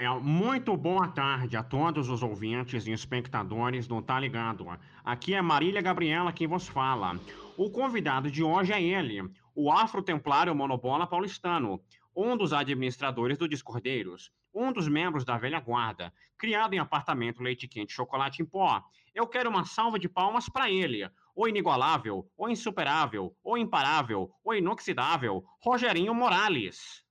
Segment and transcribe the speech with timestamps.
[0.00, 4.66] É, muito boa tarde a todos os ouvintes e espectadores do Tá Ligado.
[5.04, 7.20] Aqui é Marília Gabriela quem vos fala.
[7.54, 9.22] O convidado de hoje é ele,
[9.54, 11.82] o afro-templário monobola paulistano,
[12.16, 17.68] um dos administradores do Discordeiros, um dos membros da velha guarda, criado em apartamento leite
[17.68, 18.82] quente chocolate em pó.
[19.14, 21.06] Eu quero uma salva de palmas para ele,
[21.36, 27.04] o inigualável, o insuperável, o imparável, o inoxidável, Rogerinho Morales.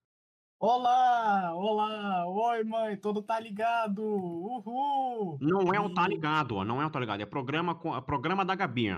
[0.61, 5.37] Olá, olá, oi mãe, todo tá ligado, uhul!
[5.39, 8.01] Não é o Tá Ligado, ó, não é o Tá Ligado, é programa, com- é
[8.01, 8.89] programa da Gabi.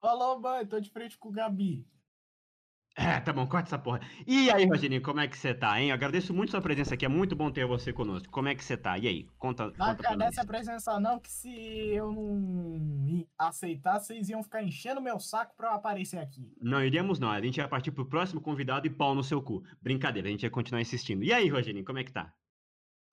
[0.00, 1.84] Alô mãe, tô de frente com o Gabi.
[2.94, 4.00] É, tá bom, corta essa porra.
[4.26, 5.88] E aí, Rogerinho, como é que você tá, hein?
[5.88, 8.30] Eu agradeço muito sua presença aqui, é muito bom ter você conosco.
[8.30, 8.98] Como é que você tá?
[8.98, 14.28] E aí, conta, Não conta agradece a presença não, que se eu não aceitar, vocês
[14.28, 16.52] iam ficar enchendo meu saco pra eu aparecer aqui.
[16.60, 19.64] Não iríamos não, a gente vai partir pro próximo convidado e pau no seu cu.
[19.80, 21.24] Brincadeira, a gente vai continuar insistindo.
[21.24, 22.30] E aí, Rogerinho, como é que tá?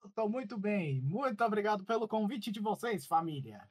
[0.04, 3.66] Eu Tô muito bem, muito obrigado pelo convite de vocês, família.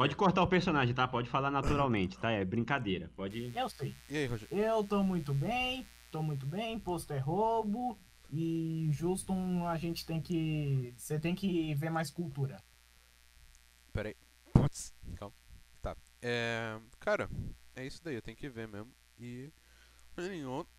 [0.00, 1.06] Pode cortar o personagem, tá?
[1.06, 2.30] Pode falar naturalmente, tá?
[2.30, 3.54] É brincadeira, pode...
[3.54, 4.56] Eu sei, E aí, Rogério?
[4.56, 7.98] eu tô muito bem, tô muito bem, posto é roubo,
[8.32, 10.94] e justo um, a gente tem que...
[10.96, 12.62] Você tem que ver mais cultura.
[13.92, 14.16] Peraí.
[14.54, 15.34] Putz, calma.
[15.82, 15.94] Tá.
[16.22, 16.80] É.
[16.98, 17.28] Cara,
[17.76, 18.90] é isso daí, eu tenho que ver mesmo.
[19.18, 19.52] E.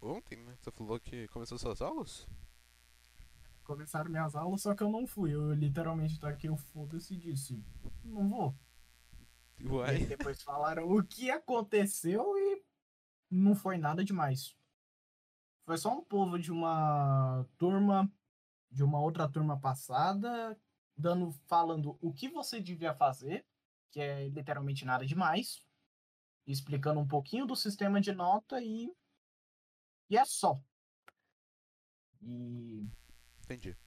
[0.01, 0.55] Ontem, né?
[0.59, 2.27] Você falou que começou suas aulas?
[3.63, 5.31] começaram minhas aulas, só que eu não fui.
[5.31, 7.63] Eu literalmente taquei o foda-se e disse,
[8.03, 8.55] não vou.
[9.63, 10.05] E Uai.
[10.05, 12.63] depois falaram o que aconteceu e
[13.29, 14.55] não foi nada demais.
[15.65, 18.11] Foi só um povo de uma turma,
[18.69, 20.59] de uma outra turma passada,
[20.97, 23.45] dando, falando o que você devia fazer,
[23.91, 25.63] que é literalmente nada demais,
[26.47, 28.91] explicando um pouquinho do sistema de nota e.
[30.09, 30.61] E é só.
[32.21, 32.89] E
[33.51, 33.77] Entendi.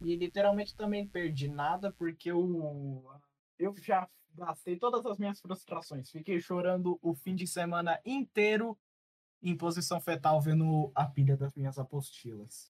[0.00, 3.04] E literalmente também perdi nada porque eu,
[3.58, 6.10] eu já gastei todas as minhas frustrações.
[6.10, 8.78] Fiquei chorando o fim de semana inteiro
[9.42, 12.72] em posição fetal vendo a pilha das minhas apostilas.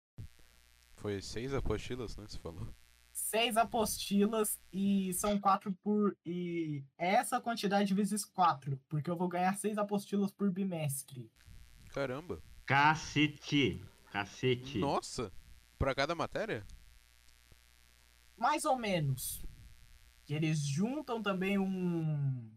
[0.97, 2.25] Foi seis apostilas, né?
[2.27, 2.67] Você falou.
[3.13, 6.17] Seis apostilas e são quatro por.
[6.25, 11.31] E é essa quantidade vezes quatro, porque eu vou ganhar seis apostilas por bimestre.
[11.93, 12.43] Caramba.
[12.67, 14.79] Cacete, cacete.
[14.79, 15.31] Nossa!
[15.79, 16.67] Pra cada matéria?
[18.37, 19.45] mais ou menos.
[20.25, 22.51] Que eles juntam também um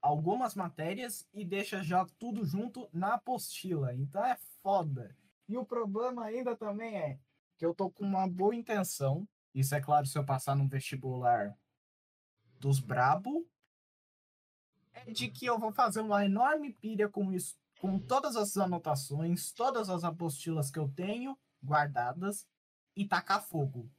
[0.00, 3.94] algumas matérias e deixa já tudo junto na apostila.
[3.94, 5.16] Então é foda.
[5.48, 7.18] E o problema ainda também é
[7.56, 9.26] que eu tô com uma boa intenção.
[9.54, 11.56] Isso é claro se eu passar num vestibular
[12.60, 13.46] dos brabo.
[14.94, 19.52] É de que eu vou fazer uma enorme pilha com isso, com todas as anotações,
[19.52, 22.46] todas as apostilas que eu tenho guardadas
[22.94, 23.90] e tacar fogo.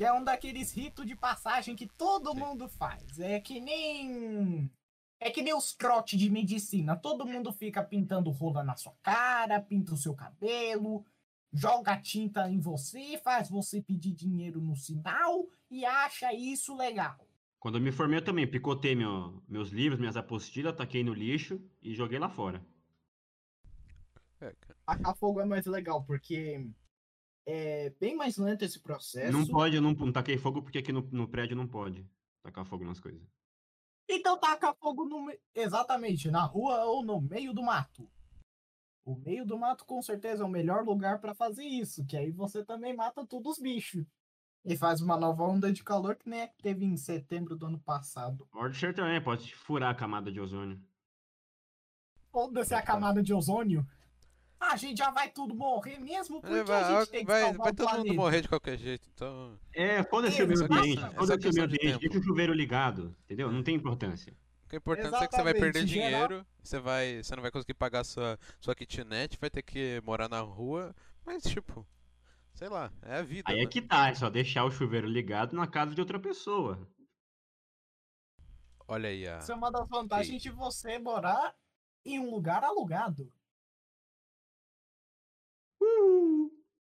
[0.00, 2.38] Que é um daqueles ritos de passagem que todo Sim.
[2.40, 3.20] mundo faz.
[3.20, 4.72] É que nem.
[5.20, 6.96] É que nem os trotes de medicina.
[6.96, 11.04] Todo mundo fica pintando rola na sua cara, pinta o seu cabelo,
[11.52, 17.18] joga tinta em você, faz você pedir dinheiro no sinal e acha isso legal.
[17.58, 21.60] Quando eu me formei, eu também picotei meu- meus livros, minhas apostilas, taquei no lixo
[21.82, 22.64] e joguei lá fora.
[24.40, 24.54] É.
[24.86, 26.66] Tacar fogo é mais legal, porque
[27.46, 29.32] é bem mais lento esse processo.
[29.32, 32.06] Não pode, eu não, não taquei fogo porque aqui no, no prédio não pode
[32.42, 33.22] tacar fogo nas coisas.
[34.08, 38.10] Então taca fogo no me- exatamente na rua ou no meio do mato.
[39.04, 42.30] O meio do mato com certeza é o melhor lugar pra fazer isso, que aí
[42.30, 44.04] você também mata todos os bichos.
[44.64, 47.66] E faz uma nova onda de calor que nem a que teve em setembro do
[47.66, 48.46] ano passado.
[48.74, 50.78] Ser também, pode furar a camada de ozônio.
[52.30, 53.86] Foda-se a camada de ozônio.
[54.60, 57.40] A gente já vai tudo morrer mesmo porque É, a vai, gente tem que vai,
[57.40, 58.14] salvar vai o todo mundo planeta.
[58.14, 59.58] morrer de qualquer jeito, então.
[59.72, 63.16] É, foda-se o meio ambiente, É foda-se o meio de ambiente, deixa o chuveiro ligado,
[63.24, 63.50] entendeu?
[63.50, 64.36] Não tem importância.
[64.64, 67.22] O que é importante é que você vai perder Exatamente, geral- dinheiro, você vai.
[67.24, 70.94] Você não vai conseguir pagar sua, sua kitnet, vai ter que morar na rua,
[71.24, 71.84] mas tipo,
[72.54, 73.50] sei lá, é a vida.
[73.50, 73.62] Aí né?
[73.62, 76.86] é que tá, é só deixar o chuveiro ligado na casa de outra pessoa.
[78.86, 79.38] Olha aí a.
[79.38, 81.54] Isso é uma das vantagens de você morar
[82.04, 83.32] em um lugar alugado.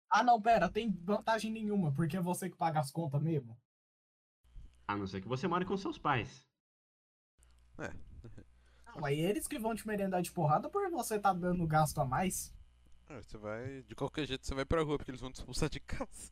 [0.09, 3.57] Ah, não, pera, tem vantagem nenhuma, porque é você que paga as contas mesmo.
[4.87, 6.47] A não ser que você more com seus pais.
[7.77, 7.93] É.
[8.87, 12.05] Não, aí eles que vão te merendar de porrada por você tá dando gasto a
[12.05, 12.51] mais.
[13.07, 13.83] É, Você vai.
[13.83, 16.31] De qualquer jeito você vai pra rua, porque eles vão te expulsar de casa.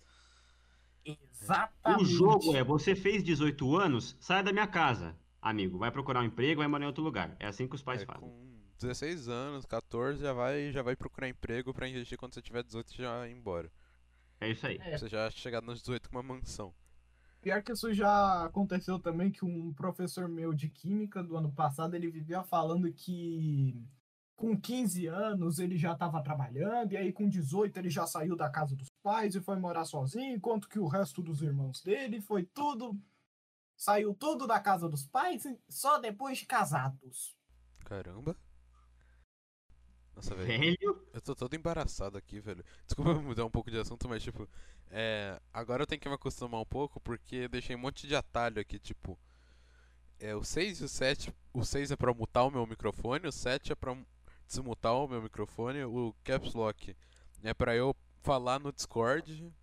[1.06, 2.02] Exatamente.
[2.02, 5.78] O jogo é, você fez 18 anos, sai da minha casa, amigo.
[5.78, 7.36] Vai procurar um emprego, vai morar em outro lugar.
[7.40, 8.22] É assim que os pais É, fazem.
[8.22, 8.47] com
[8.78, 12.92] 16 anos, 14, já vai, já vai procurar emprego pra investir quando você tiver 18
[12.92, 13.72] e já ir embora.
[14.40, 14.78] É isso aí.
[14.82, 14.98] É.
[14.98, 16.74] Você já chegar nos 18 com uma mansão.
[17.42, 21.96] Pior que isso já aconteceu também, que um professor meu de química do ano passado,
[21.96, 23.84] ele vivia falando que
[24.36, 28.50] com 15 anos ele já estava trabalhando, e aí com 18 ele já saiu da
[28.50, 32.44] casa dos pais e foi morar sozinho, enquanto que o resto dos irmãos dele foi
[32.44, 33.00] tudo.
[33.76, 37.36] Saiu tudo da casa dos pais só depois de casados.
[37.86, 38.36] Caramba.
[40.18, 40.52] Nossa, velho.
[41.14, 42.64] Eu tô todo embaraçado aqui, velho.
[42.86, 44.50] Desculpa mudar um pouco de assunto, mas tipo,
[44.90, 48.60] é, agora eu tenho que me acostumar um pouco porque deixei um monte de atalho
[48.62, 49.18] aqui, tipo,
[50.20, 53.32] é o 6 e o 7, o 6 é pra mutar o meu microfone, o
[53.32, 54.08] 7 é pra mu-
[54.48, 56.96] desmutar o meu microfone, o caps lock
[57.44, 59.54] é pra eu falar no Discord,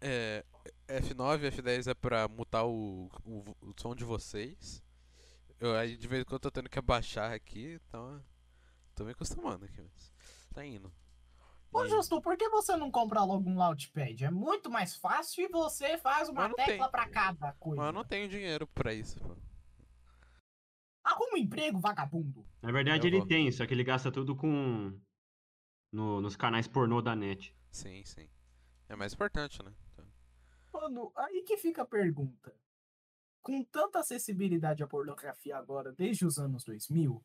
[0.00, 0.44] é,
[0.88, 4.82] F9 e F10 é pra mutar o, o, o som de vocês.
[5.60, 8.22] Eu aí de vez em quando eu tô tendo que abaixar aqui, então
[8.96, 10.12] tô me acostumando aqui, mas
[10.52, 10.92] tá indo.
[11.72, 14.24] Ô, E- Justo, por que você não compra logo um Launchpad?
[14.24, 16.90] É muito mais fácil e você faz uma tecla tem.
[16.90, 17.76] pra cada coisa.
[17.76, 19.36] Mas eu não tenho dinheiro pra isso, pô.
[21.04, 22.44] Arruma um emprego, vagabundo.
[22.60, 23.26] na verdade Eu ele vou.
[23.28, 24.98] tem, só que ele gasta tudo com.
[25.92, 27.54] no- nos canais pornô da net.
[27.70, 28.28] Sim, sim.
[28.88, 29.72] É mais importante, né?
[29.92, 30.06] Então,
[30.72, 32.54] Mano, aí que fica a pergunta.
[33.42, 37.24] Com tanta acessibilidade à pornografia agora, desde os anos 2000,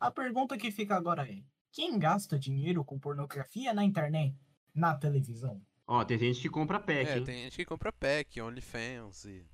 [0.00, 1.42] a pergunta que fica agora é:
[1.72, 4.36] quem gasta dinheiro com pornografia na internet,
[4.74, 5.60] na televisão?
[5.86, 7.24] Ó, tem gente que compra pack, é, hein?
[7.24, 9.44] tem gente que compra pack, OnlyFans e.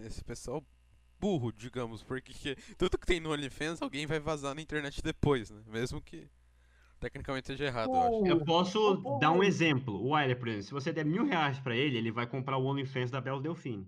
[0.00, 0.64] Esse pessoal
[1.20, 5.50] burro, digamos, porque que- tudo que tem no OnlyFans alguém vai vazar na internet depois,
[5.50, 5.62] né?
[5.66, 6.28] Mesmo que
[6.98, 8.26] tecnicamente seja errado, eu acho.
[8.26, 9.94] Eu posso pô, dar um exemplo.
[9.94, 12.64] O Wilder, por exemplo, se você der mil reais pra ele, ele vai comprar o
[12.64, 13.86] OnlyFans da Bela Delfine.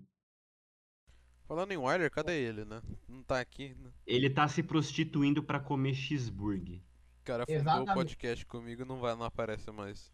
[1.47, 2.81] Falando em Wilder, cadê ele, né?
[3.07, 3.91] Não tá aqui, né?
[4.05, 6.77] Ele tá se prostituindo pra comer cheeseburger.
[7.21, 10.11] O cara fundou o podcast comigo e não vai, não aparece mais.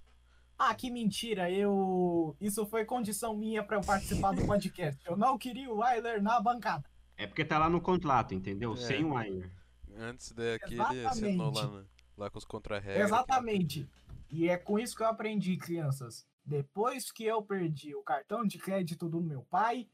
[0.57, 2.35] Ah, que mentira, eu.
[2.39, 5.01] Isso foi condição minha pra eu participar do podcast.
[5.07, 6.83] Eu não queria o Wyler na bancada.
[7.17, 8.73] É porque tá lá no contrato, entendeu?
[8.73, 8.77] É.
[8.77, 9.49] Sem o Wilder.
[9.97, 11.85] Antes daqui ele assinou lá, né?
[12.17, 12.97] lá com os contra-regras.
[12.97, 13.89] que- Exatamente.
[14.29, 16.25] E é com isso que eu aprendi, crianças.
[16.45, 19.87] Depois que eu perdi o cartão de crédito do meu pai,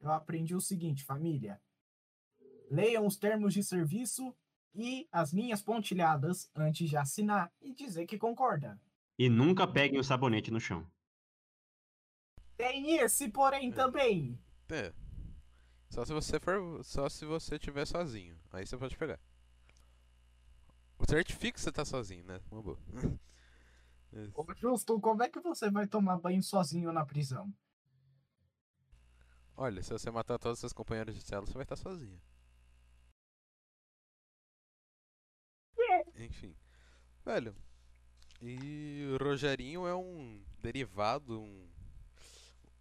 [0.00, 1.60] eu aprendi o seguinte, família.
[2.70, 4.34] Leiam os termos de serviço
[4.74, 8.80] e as linhas pontilhadas antes de assinar e dizer que concorda.
[9.18, 10.86] E nunca peguem o sabonete no chão.
[12.56, 14.38] Tem esse, porém, também.
[14.68, 14.92] É.
[15.88, 16.84] Só se você for.
[16.84, 18.38] Só se você estiver sozinho.
[18.52, 19.18] Aí você pode pegar.
[20.98, 22.40] O certifica que você tá sozinho, né?
[22.50, 22.78] Uma boa.
[24.12, 27.52] Mas, Ô, Justo, como é que você vai tomar banho sozinho na prisão?
[29.60, 32.20] Olha, se você matar todos os seus companheiros de cela, você vai estar sozinho.
[36.14, 36.54] Enfim.
[37.24, 37.54] Velho.
[38.40, 41.68] E o Rogerinho é um derivado, um,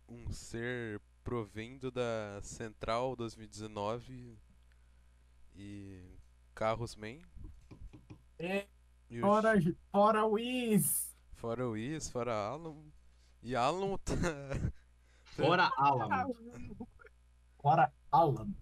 [0.07, 4.37] um ser provindo da Central 2019
[5.55, 5.99] e
[6.53, 7.21] Carros Man.
[8.37, 8.67] É,
[9.09, 9.53] E o fora,
[9.91, 11.15] fora o Is.
[11.33, 12.77] Fora o Is, fora Alan.
[13.41, 14.13] E Alan tá.
[15.45, 16.75] Fora Alamo.
[17.61, 18.55] Fora Alamo.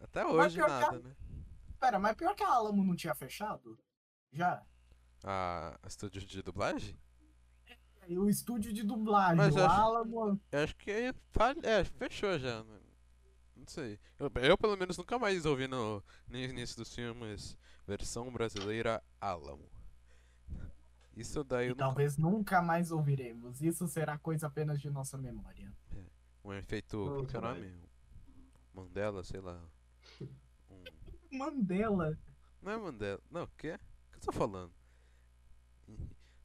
[0.00, 1.14] Até hoje nada, né?
[1.78, 3.78] Pera, mas pior que a Alamo não tinha fechado?
[4.32, 4.62] Já?
[5.24, 6.98] A a estúdio de dublagem?
[8.08, 10.40] E o estúdio de dublagem, Mas o acho- Alamo.
[10.52, 12.62] Eu acho que é, fechou já.
[12.62, 12.78] né?
[13.56, 13.98] Não sei.
[14.18, 17.56] Eu, eu, pelo menos nunca mais ouvi no, no início dos filmes
[17.86, 19.68] versão brasileira Alamo.
[21.16, 23.60] Isso daí E eu nunca, talvez nunca mais ouviremos.
[23.62, 25.72] Isso será coisa apenas de nossa memória.
[26.46, 27.04] Um efeito.
[27.04, 27.74] Qual que é o nome?
[28.72, 29.60] Mandela, sei lá.
[30.70, 32.18] Um- Mandela.
[32.62, 33.20] não é Mandela.
[33.30, 33.74] Não, o quê?
[33.74, 34.72] O que eu tô falando?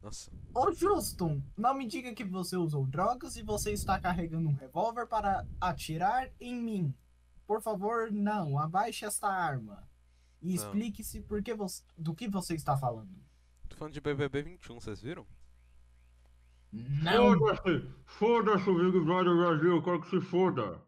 [0.01, 0.31] Nossa.
[0.53, 5.05] Ô Justin, não me diga que você usou drogas e você está carregando um revólver
[5.08, 6.96] para atirar em mim.
[7.46, 9.88] Por favor, não, abaixe esta arma.
[10.41, 13.13] E explique-se por que você, do que você está falando.
[13.70, 15.25] Tô falando de BBB 21, vocês viram?
[16.74, 17.38] Não!
[17.38, 17.88] Foda-se!
[18.06, 20.82] Foda-se o Big Brother Brasil, eu quero que se foda.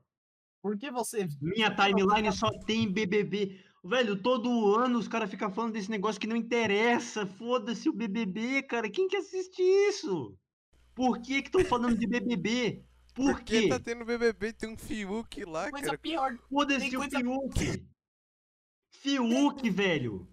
[0.62, 1.28] Por que você.
[1.42, 3.60] Minha timeline só tem BBB.
[3.84, 7.26] Velho, todo ano os caras ficam falando desse negócio que não interessa.
[7.26, 8.90] Foda-se o BBB, cara.
[8.90, 10.38] Quem que assiste isso?
[10.96, 12.82] Por que que estão falando de BBB?
[13.14, 13.68] Por Porque quê?
[13.70, 15.98] tá tendo BBB e tem um Fiuk lá, Coisa cara.
[15.98, 16.38] pior.
[16.50, 17.86] Foda-se o coisa- Fiuk.
[18.92, 20.28] Fiuk, velho.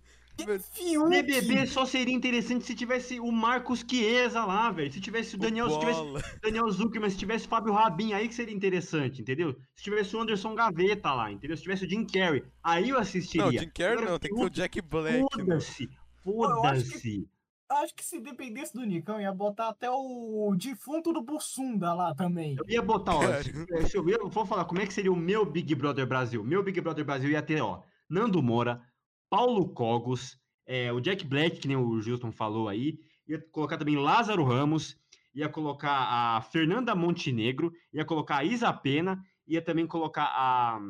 [0.73, 1.09] Fiuk!
[1.11, 4.93] BBB só seria interessante se tivesse o Marcos Chiesa lá, velho.
[4.93, 8.29] Se tivesse o Daniel, se tivesse o Daniel Zuckerman, se tivesse o Fábio Rabin, aí
[8.29, 9.55] que seria interessante, entendeu?
[9.75, 11.57] Se tivesse o Anderson Gaveta lá, entendeu?
[11.57, 13.47] Se tivesse o Jim Carrey, aí eu assistiria.
[13.47, 15.21] Não, Jim Carrey Agora, não, tem que ter o Jack Black.
[15.33, 15.89] Foda-se,
[16.25, 17.29] foda-se.
[17.71, 22.57] acho que se dependesse do Nicão, ia botar até o defunto do Bussunda lá também.
[22.59, 23.23] Eu ia botar, ó.
[23.43, 23.53] Se-
[23.91, 26.43] se eu, eu vou falar como é que seria o meu Big Brother Brasil.
[26.43, 28.83] Meu Big Brother Brasil ia ter, ó, Nando Moura,
[29.31, 32.99] Paulo Cogos, é, o Jack Black, que nem o Gilson falou aí.
[33.27, 34.99] Ia colocar também Lázaro Ramos,
[35.33, 40.81] ia colocar a Fernanda Montenegro, ia colocar a Isa Pena, ia também colocar a.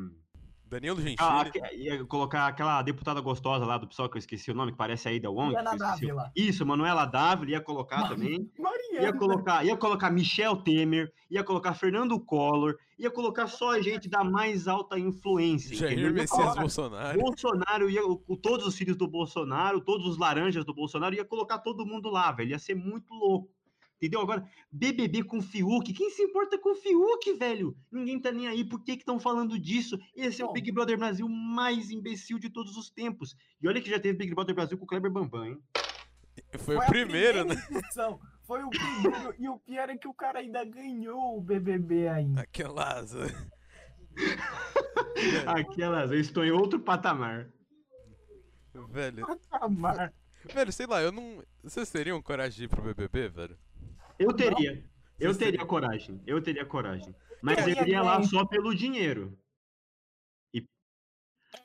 [0.70, 1.16] Danilo Gentili.
[1.18, 4.72] a- a- ia colocar aquela deputada gostosa lá do pessoal que eu esqueci o nome,
[4.72, 5.54] que parece a Ida Wong.
[5.54, 6.30] O- Dávila.
[6.36, 8.50] Isso, Manuela Dávila ia colocar Mano, também.
[8.58, 9.02] Maria.
[9.02, 14.22] Ia colocar, ia colocar Michel Temer, ia colocar Fernando Collor, ia colocar só gente da
[14.22, 15.74] mais alta influência.
[15.76, 17.18] Jair Messias Bolsonaro.
[17.18, 18.02] Bolsonaro, ia,
[18.42, 22.30] todos os filhos do Bolsonaro, todos os laranjas do Bolsonaro, ia colocar todo mundo lá,
[22.32, 22.50] velho.
[22.50, 23.48] Ia ser muito louco.
[24.00, 24.22] Entendeu?
[24.22, 27.76] Agora, BBB com Fiuk, quem se importa com Fiuk, velho?
[27.92, 29.98] Ninguém tá nem aí, por que que estão falando disso?
[30.16, 30.52] Esse é o.
[30.52, 33.36] Big Brother Brasil mais imbecil de todos os tempos.
[33.60, 35.62] E olha que já teve Big Brother Brasil com o Kleber Bambam, hein?
[36.60, 37.54] Foi o a primeiro, né?
[37.70, 38.18] edição.
[38.44, 39.34] Foi o primeiro.
[39.38, 42.40] e o pior é que o cara ainda ganhou o BBB ainda.
[42.40, 43.14] Aquelas.
[45.46, 47.50] Aquelas, eu estou em outro patamar.
[48.88, 49.26] velho.
[49.26, 50.10] Patamar.
[50.54, 51.44] Velho, sei lá, eu não.
[51.62, 53.58] Vocês teriam coragem de ir pro BBB, velho?
[54.20, 54.84] Eu teria.
[55.18, 56.22] Eu teria coragem.
[56.26, 57.14] Eu teria coragem.
[57.42, 59.38] Mas Eu eu ia iria lá só pelo dinheiro.
[60.54, 60.60] E...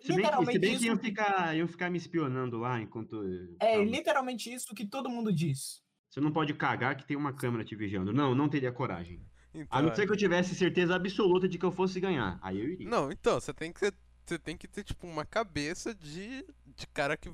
[0.01, 3.15] Se bem, que, se bem que iam ficar, iam ficar me espionando lá enquanto.
[3.23, 5.83] eu É tava- literalmente isso que todo mundo diz.
[6.09, 8.13] Você não pode cagar que tem uma câmera te vigiando.
[8.13, 9.21] Não, não teria coragem.
[9.53, 9.95] Então, A não é.
[9.95, 12.39] ser que eu tivesse certeza absoluta de que eu fosse ganhar.
[12.41, 12.89] Aí eu iria.
[12.89, 13.93] Não, então, você tem que ter,
[14.25, 17.29] você tem que ter tipo uma cabeça de, de cara que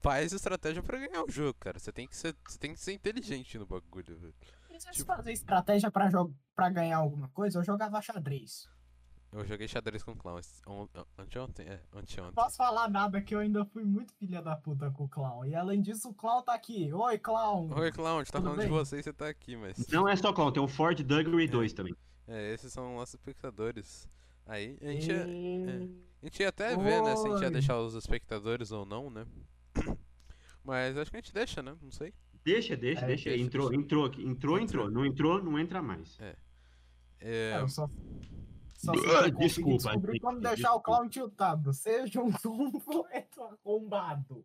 [0.00, 1.78] faz estratégia pra ganhar o jogo, cara.
[1.78, 4.34] Você tem que ser, você tem que ser inteligente no bagulho, velho.
[4.78, 6.08] Se Tipo- fazer estratégia pra,
[6.54, 8.68] pra ganhar alguma coisa, eu jogava xadrez.
[9.32, 12.32] Eu joguei xadrez com clown on- on- anteontem, é, anteontem.
[12.32, 15.44] Posso falar nada que eu ainda fui muito filha da puta com o clown.
[15.44, 16.90] E além disso, o clown tá aqui.
[16.92, 17.68] Oi, clown.
[17.76, 18.70] Oi, clown, a gente tá falando de bem?
[18.70, 21.72] você e você tá aqui, mas Não é só clown, tem o Ford Duggery 2
[21.74, 21.94] também.
[22.26, 24.08] é, esses são nossos espectadores.
[24.46, 27.46] Aí a gente, ia, E- a gente ia até ver, né, se a gente ia
[27.48, 27.52] Oi.
[27.52, 29.26] deixar os espectadores ou não, né?
[30.68, 31.74] Mas acho que a gente deixa, né?
[31.80, 32.12] Não sei.
[32.44, 33.30] Deixa, deixa, É, deixa.
[33.30, 33.82] deixa, entrou, deixa.
[33.82, 34.22] entrou, aqui.
[34.22, 34.84] entrou, entrou.
[34.86, 34.90] Entrou.
[34.90, 36.18] Não entrou, não entra mais.
[36.20, 36.36] É,
[37.20, 37.88] É, eu só.
[38.74, 40.82] Só Ah, desculpa, descobrir gente, como deixar o desculpa.
[40.82, 41.72] clown tiltado.
[41.72, 44.44] Seja um completo arrombado.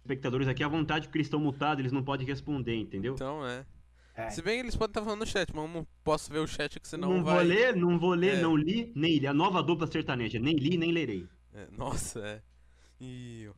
[0.00, 3.14] Espectadores aqui à vontade, porque eles estão mutados, eles não podem responder, entendeu?
[3.14, 3.64] então é.
[4.14, 4.28] É.
[4.30, 6.46] Se bem que eles podem estar falando no chat, mas eu não posso ver o
[6.46, 7.34] chat que senão não vai.
[7.36, 8.42] vou ler, não vou ler, É.
[8.42, 9.26] não li, nem li.
[9.26, 11.26] A nova dupla sertaneja, nem li, nem lerei.
[11.54, 12.42] É, nossa, é.
[13.04, 13.50] E.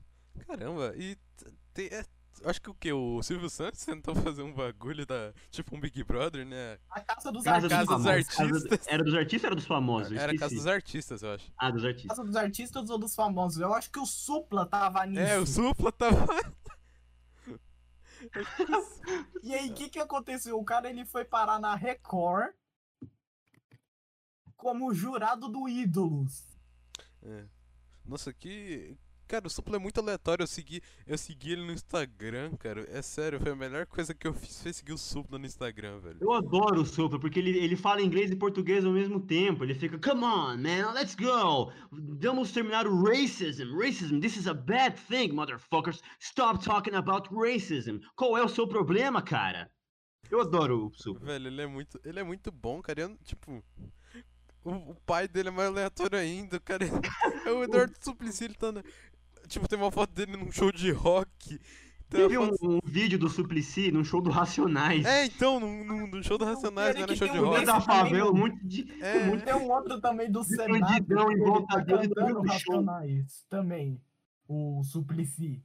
[0.46, 1.16] Caramba, e.
[1.36, 2.02] t- Tem, é,
[2.46, 2.90] acho que o que?
[2.92, 5.34] O Silvio Santos tentou fazer um bagulho da.
[5.50, 6.78] Tipo um Big Brother, né?
[6.90, 7.86] A casa dos Casa, Casa artistas.
[7.86, 8.06] dos famosos.
[8.08, 8.78] artistas.
[8.78, 10.12] Casa- Era dos artistas ou era dos famosos?
[10.12, 11.52] Eu Era a casa dos artistas, eu acho.
[11.58, 12.08] Ah, dos artistas.
[12.16, 13.60] Casa dos artistas ou dos famosos?
[13.60, 15.20] Eu acho que o Supla tava nisso.
[15.20, 16.26] É, o Supla tava.
[19.42, 20.58] E aí, o que que aconteceu?
[20.58, 22.54] O cara ele foi parar na Record
[24.56, 26.42] como jurado do Ídolos.
[27.22, 27.44] É.
[28.04, 28.96] Nossa, que.
[29.26, 30.42] Cara, o Supla é muito aleatório.
[30.42, 32.86] Eu segui, eu segui ele no Instagram, cara.
[32.90, 35.98] É sério, foi a melhor coisa que eu fiz foi seguir o Supla no Instagram,
[35.98, 36.18] velho.
[36.20, 39.64] Eu adoro o Supla, porque ele, ele fala inglês e português ao mesmo tempo.
[39.64, 41.72] Ele fica, come on, man, let's go.
[41.90, 43.74] Vamos terminar o racism.
[43.76, 46.02] Racism, this is a bad thing, motherfuckers.
[46.20, 47.98] Stop talking about racism.
[48.16, 49.70] Qual é o seu problema, cara?
[50.30, 51.26] Eu adoro o Supla.
[51.26, 53.02] Velho, ele é muito, ele é muito bom, cara.
[53.02, 53.62] Eu, tipo,
[54.64, 56.84] o, o pai dele é mais aleatório ainda, cara.
[57.44, 58.82] É o Eduardo Suplicy, ele tá na,
[59.48, 61.60] Tipo, tem uma foto dele num show de rock.
[62.08, 65.04] Teve um, um vídeo do Suplicy num show do Racionais.
[65.04, 67.06] É, então, num, num, num show do Racionais, é né?
[67.06, 67.64] No que show de um rock.
[67.64, 69.02] da favela, um monte de.
[69.02, 70.80] É, muito- Tem um outro também do Senado.
[70.80, 72.42] bandidão em volta tá dele, show.
[72.42, 74.00] Racionais também.
[74.46, 75.62] O Suplicy.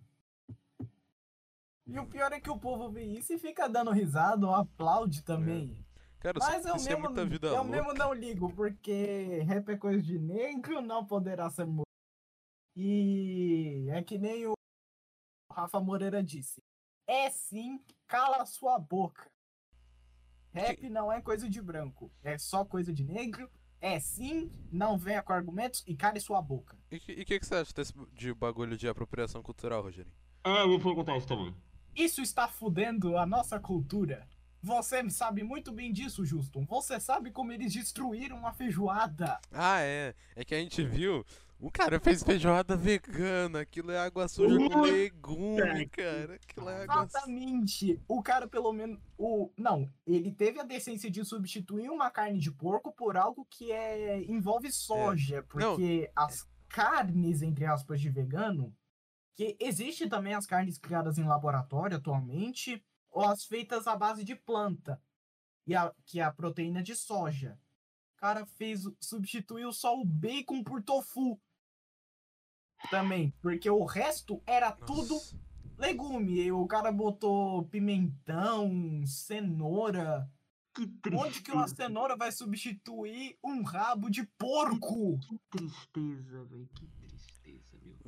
[1.86, 5.24] E o pior é que o povo vê isso e fica dando risada, ou aplaude
[5.24, 5.84] também.
[6.20, 7.70] cara, o Mas eu é mesmo, muita vida eu louca.
[7.70, 11.68] mesmo não ligo, porque rap é coisa de negro, não poderá ser.
[12.82, 14.54] E é que nem o
[15.52, 16.64] Rafa Moreira disse.
[17.06, 19.30] É sim, cala sua boca.
[20.54, 23.52] Rap não é coisa de branco, é só coisa de negro.
[23.82, 26.78] É sim, não venha com argumentos e cale sua boca.
[26.90, 30.16] E o que, que, que você acha desse de bagulho de apropriação cultural, Rogerinho?
[30.46, 31.54] Ah, eu vou contar isso também.
[31.94, 34.26] Isso está fudendo a nossa cultura.
[34.62, 36.64] Você sabe muito bem disso, Justin.
[36.64, 39.38] Você sabe como eles destruíram a feijoada.
[39.52, 40.16] Ah, é.
[40.34, 41.26] É que a gente viu.
[41.62, 43.60] O cara fez feijoada vegana.
[43.60, 46.36] Aquilo é água suja com Puta legume, que cara.
[46.36, 47.04] Aquilo é água.
[47.04, 48.02] Exatamente.
[48.08, 48.98] O cara, pelo menos.
[49.18, 49.52] O...
[49.58, 54.24] Não, ele teve a decência de substituir uma carne de porco por algo que é...
[54.24, 55.44] envolve soja.
[55.44, 58.74] Porque as carnes, entre aspas, de vegano,
[59.36, 64.36] que existe também as carnes criadas em laboratório atualmente, ou as feitas à base de
[64.36, 65.02] planta,
[65.68, 67.60] e a, que é a proteína de soja.
[68.16, 71.40] O cara fez, substituiu só o bacon por tofu.
[72.90, 75.40] Também, porque o resto era tudo Nossa.
[75.78, 76.42] legume.
[76.42, 80.30] E o cara botou pimentão, cenoura.
[80.74, 85.20] Que Onde que uma cenoura vai substituir um rabo de porco?
[85.20, 86.70] que tristeza, velho.
[86.74, 86.88] Que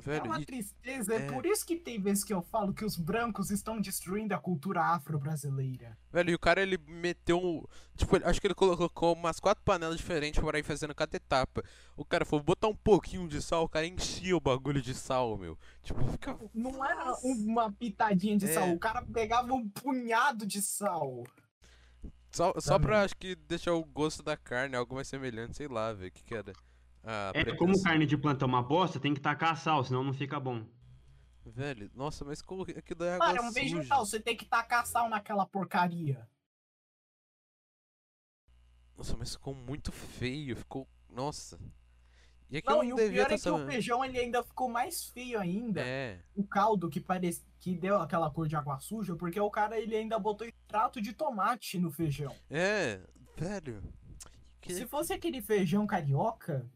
[0.04, 1.14] É Velho, uma e- tristeza.
[1.14, 1.32] É é.
[1.32, 4.82] por isso que tem vezes que eu falo que os brancos estão destruindo a cultura
[4.82, 5.96] afro-brasileira.
[6.12, 7.64] Velho, e o cara ele meteu um.
[7.96, 11.62] Tipo, ele- acho que ele colocou umas quatro panelas diferentes para ir fazendo cada etapa.
[11.96, 15.36] O cara falou, botar um pouquinho de sal, o cara enchia o bagulho de sal,
[15.38, 15.56] meu.
[15.82, 16.40] Tipo, ficava.
[16.52, 18.54] Não era uma pitadinha de É.
[18.54, 21.22] sal, o cara pegava um punhado de sal.
[22.30, 25.92] Só, só pra acho que deixar o gosto da carne algo mais semelhante, sei lá,
[25.92, 26.08] velho.
[26.08, 26.52] O que, que era?
[27.04, 30.12] A É, como carne de planta é uma bosta, tem que tacar sal, senão não
[30.14, 30.64] fica bom.
[31.44, 32.78] Velho, nossa, mas como que- é
[33.14, 33.60] água Cara, é um suja.
[33.60, 36.28] vegetal, você tem que tacar sal naquela porcaria.
[38.96, 40.88] Nossa, mas ficou muito feio, ficou.
[41.08, 41.58] Nossa.
[42.48, 45.06] E aquilo Não, e o devia pior é que o feijão ele ainda ficou mais
[45.06, 45.80] feio ainda.
[45.80, 46.20] É.
[46.34, 49.96] O caldo que parece que deu aquela cor de água suja, porque o cara ele
[49.96, 52.34] ainda botou extrato de tomate no feijão.
[52.50, 53.00] É,
[53.36, 53.82] velho.
[54.60, 54.74] Que...
[54.74, 56.70] Se fosse aquele feijão carioca,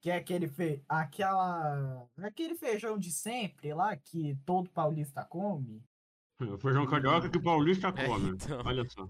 [0.00, 0.82] que é aquele fe...
[0.88, 5.82] aquela aquele feijão de sempre lá que todo paulista come,
[6.40, 8.30] O feijão carioca que o paulista É, come.
[8.30, 8.60] então.
[8.64, 9.06] Olha só.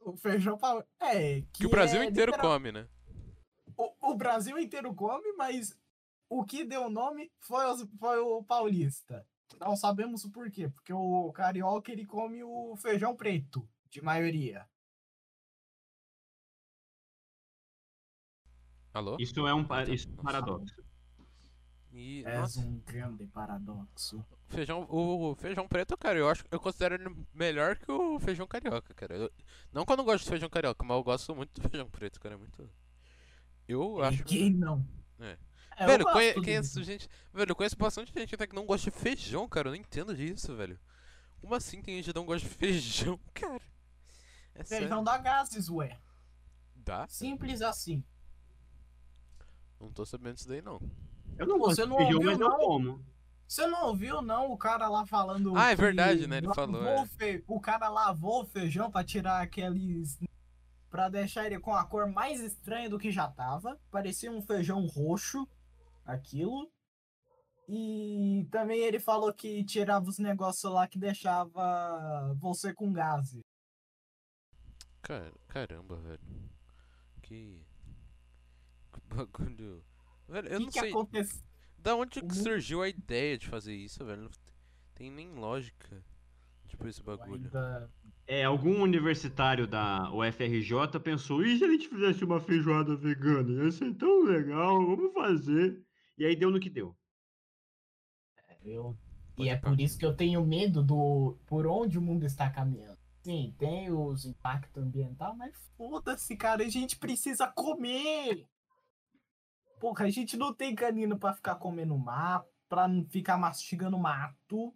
[0.00, 0.82] o feijão pau...
[1.00, 2.88] é Que o Brasil é inteiro literal- come, né?
[3.76, 5.78] O, o Brasil inteiro come, mas
[6.30, 9.26] o que deu o nome foi, os- foi o paulista.
[9.60, 14.66] Não sabemos o porquê, porque o carioca ele come o feijão preto, de maioria.
[18.96, 19.16] Alô?
[19.18, 20.74] Isso é um, pa- isso é um paradoxo.
[21.92, 24.24] E, É nossa, um grande paradoxo.
[24.48, 28.46] feijão, o, o feijão preto, cara, eu acho, eu considero ele melhor que o feijão
[28.46, 29.14] carioca, cara.
[29.16, 29.32] Eu-
[29.72, 32.20] não que eu não gosto de feijão carioca, mas eu gosto muito do feijão preto,
[32.20, 32.68] cara, é muito...
[33.68, 34.24] Eu acho...
[34.24, 34.86] Quem não?
[35.20, 35.38] É.
[35.78, 37.08] É, eu velho, conhe- conheço gente...
[37.32, 40.14] Velho, eu conheço bastante gente até que não gosta de feijão, cara, eu não entendo
[40.16, 40.78] disso, velho.
[41.40, 43.62] Como assim tem gente que não gosta de feijão, cara?
[44.54, 45.04] É Feijão sério.
[45.04, 45.98] dá gases, ué.
[46.74, 47.06] Dá?
[47.08, 48.02] Simples assim.
[49.80, 50.80] Não tô sabendo disso daí, não.
[51.38, 52.56] Eu não gosto Você de não feijão, ouviu, mas eu não?
[52.58, 53.04] como.
[53.48, 55.56] Você não ouviu, não, o cara lá falando.
[55.56, 56.38] Ah, é que verdade, né?
[56.38, 57.02] Ele lavou falou, é.
[57.02, 60.18] o fe- O cara lavou o feijão pra tirar aqueles.
[60.90, 63.78] Pra deixar ele com a cor mais estranha do que já tava.
[63.90, 65.46] Parecia um feijão roxo,
[66.04, 66.70] aquilo.
[67.68, 73.42] E também ele falou que tirava os negócios lá que deixava você com gases.
[75.02, 76.20] Car- Caramba, velho.
[77.22, 77.65] Que...
[79.16, 79.82] bagulho...
[80.28, 80.90] Velho, eu O que, não que sei...
[80.90, 81.42] aconteceu?
[81.78, 84.22] Da onde que mundo- surgiu a ideia de fazer isso, velho?
[84.22, 84.30] Não
[84.94, 86.04] tem nem lógica.
[86.68, 87.44] Tipo, esse bagulho.
[87.44, 87.90] Ainda-
[88.26, 93.64] É, algum universitário da UFRJ pensou, e se a gente fizesse uma feijoada vegana?
[93.64, 95.80] Ia ser tão legal, vamos fazer.
[96.18, 96.96] E aí deu no que deu.
[98.64, 98.96] Eu...
[99.36, 102.50] Pode E é por isso que eu tenho medo do por onde o mundo está
[102.50, 102.98] caminhando.
[103.22, 108.46] Sim, tem os impactos ambientais, mas foda-se, cara, a gente precisa comer.
[109.78, 114.74] Porra, a gente não tem canino pra ficar comendo mato, pra não ficar mastigando mato.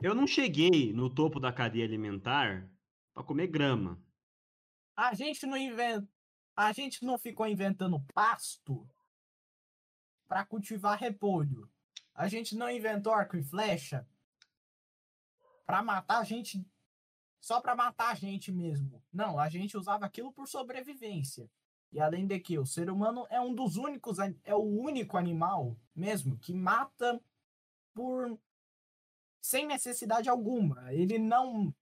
[0.00, 2.68] Eu não cheguei no topo da cadeia alimentar
[3.12, 4.00] pra comer grama.
[4.96, 6.08] A gente não inventa,
[6.56, 8.88] a gente não ficou inventando pasto
[10.28, 11.70] pra cultivar repolho.
[12.14, 14.06] A gente não inventou arco e flecha
[15.66, 16.64] pra matar a gente
[17.40, 19.02] só pra matar a gente mesmo.
[19.12, 21.50] Não, a gente usava aquilo por sobrevivência.
[21.94, 25.78] E além de que o ser humano é um dos únicos, é o único animal
[25.94, 27.22] mesmo que mata
[27.94, 28.36] por
[29.40, 30.92] sem necessidade alguma.
[30.92, 31.72] Ele não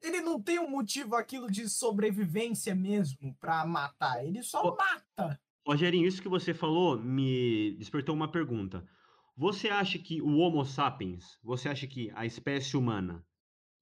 [0.00, 4.24] ele não tem um motivo aquilo de sobrevivência mesmo pra matar.
[4.24, 5.40] Ele só Ô, mata.
[5.66, 8.88] Rogerinho, isso que você falou me despertou uma pergunta.
[9.36, 13.26] Você acha que o Homo sapiens, você acha que a espécie humana,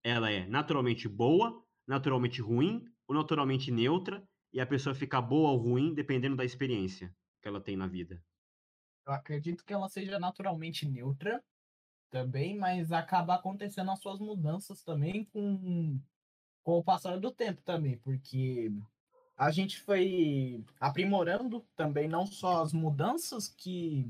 [0.03, 5.59] ela é naturalmente boa, naturalmente ruim ou naturalmente neutra e a pessoa fica boa ou
[5.59, 7.13] ruim dependendo da experiência
[7.43, 8.23] que ela tem na vida?
[9.05, 11.43] Eu acredito que ela seja naturalmente neutra
[12.09, 16.01] também, mas acaba acontecendo as suas mudanças também com,
[16.63, 18.71] com o passar do tempo também, porque
[19.37, 24.09] a gente foi aprimorando também não só as mudanças que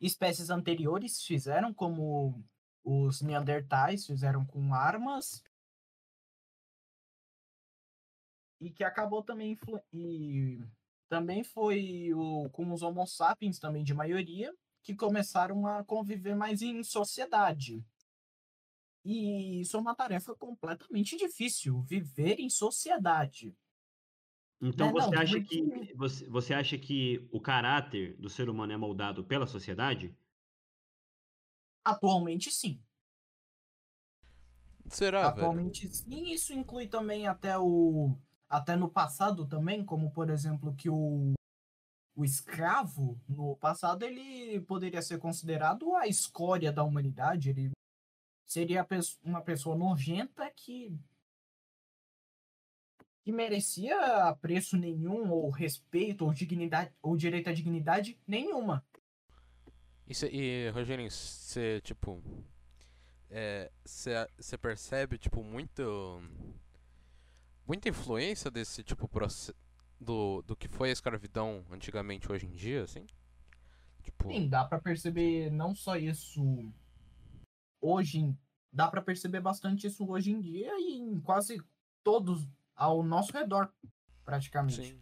[0.00, 2.40] espécies anteriores fizeram, como
[2.84, 5.42] os Neandertais fizeram com armas,
[8.60, 10.60] e que acabou também influ- e
[11.08, 16.62] também foi o, com os Homo sapiens também de maioria, que começaram a conviver mais
[16.62, 17.84] em sociedade.
[19.04, 23.56] E isso é uma tarefa completamente difícil, viver em sociedade.
[24.60, 28.50] Então É, você não, acha porque- que você, você acha que o caráter do ser
[28.50, 30.14] humano é moldado pela sociedade?
[31.82, 32.78] Atualmente, sim.
[34.88, 35.46] Será, velho?
[35.46, 36.30] Atualmente, sim.
[36.30, 38.14] Isso inclui também até o.
[38.50, 41.34] Até no passado também, como por exemplo, que o,
[42.16, 47.50] o escravo, no passado, ele poderia ser considerado a escória da humanidade.
[47.50, 47.70] Ele
[48.44, 48.84] seria
[49.22, 50.98] uma pessoa nojenta que.
[53.22, 58.84] que merecia apreço nenhum, ou respeito, ou dignidade, ou direito à dignidade nenhuma.
[60.08, 62.20] E, e Rogerinho, você, tipo.
[63.84, 66.20] Você percebe, tipo, muito.
[67.70, 69.08] Muita influência desse, tipo,
[70.00, 73.06] do, do que foi a escravidão antigamente hoje em dia, assim?
[74.02, 74.28] Tipo.
[74.32, 76.42] Sim, dá pra perceber não só isso
[77.80, 78.36] hoje,
[78.72, 81.62] dá pra perceber bastante isso hoje em dia e em quase
[82.02, 83.72] todos ao nosso redor,
[84.24, 84.88] praticamente.
[84.88, 85.00] Sim.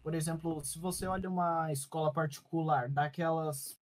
[0.00, 3.76] Por exemplo, se você olha uma escola particular, daquelas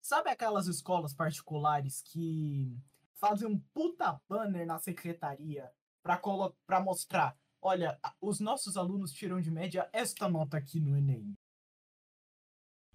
[0.00, 2.80] Sabe aquelas escolas particulares que
[3.14, 9.88] fazem um puta banner na secretaria pra mostrar, olha, os nossos alunos tiram de média
[9.92, 11.36] esta nota aqui no ENEM.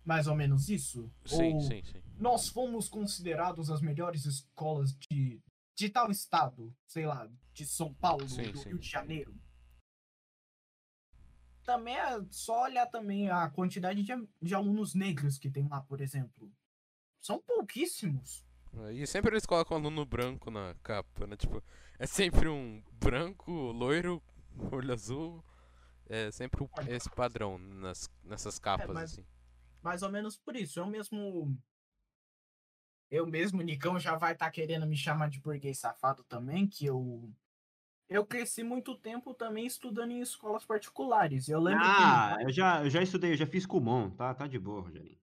[0.03, 1.11] Mais ou menos isso?
[1.25, 2.01] Sim, Ou sim, sim.
[2.17, 5.41] nós fomos considerados as melhores escolas de,
[5.75, 8.69] de tal estado, sei lá, de São Paulo, Sim, do sim.
[8.69, 9.35] Rio de Janeiro.
[11.63, 15.99] Também é só olhar também a quantidade de, de alunos negros que tem lá, por
[15.99, 16.51] exemplo.
[17.19, 18.45] São pouquíssimos.
[18.93, 21.35] E sempre eles colocam aluno branco na capa, né?
[21.35, 21.63] Tipo,
[21.99, 24.21] é sempre um branco, loiro,
[24.71, 25.43] olho azul.
[26.07, 29.25] É sempre o- esse padrão nas, nessas capas, mas- assim.
[29.81, 30.79] Mais ou menos por isso.
[30.79, 31.57] Eu mesmo.
[33.09, 37.31] Eu mesmo, Nicão, já vai estar querendo me chamar de burguês safado também, que eu.
[38.07, 41.47] Eu cresci muito tempo também estudando em escolas particulares.
[41.49, 44.59] Eu lembro Ah, eu já, eu já estudei, eu já fiz Kumon, tá, tá de
[44.59, 45.17] boa, Rogerinho.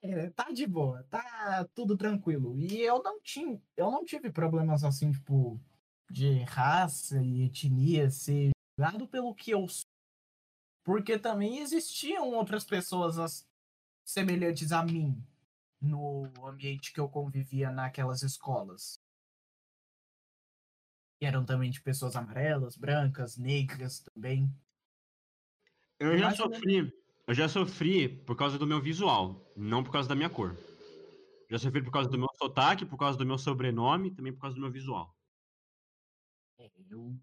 [0.00, 2.56] que é, tá de boa, tá tudo tranquilo.
[2.58, 5.60] E eu não tinha, eu não tive problemas assim, tipo,
[6.12, 9.86] de raça e etnia ser julgado pelo que eu sou.
[10.84, 13.48] Porque também existiam outras pessoas as-
[14.04, 15.24] semelhantes a mim
[15.80, 18.94] no ambiente que eu convivia naquelas escolas.
[21.20, 24.52] E eram também de pessoas amarelas, brancas, negras também.
[25.98, 26.92] Eu já Mais ou sofri,
[27.28, 30.56] eu já sofri por causa do meu visual, não por causa da minha cor.
[31.48, 34.56] Já sofri por causa do meu sotaque, por causa do meu sobrenome, também por causa
[34.56, 35.16] do meu visual.
[36.62, 37.18] É, Eu,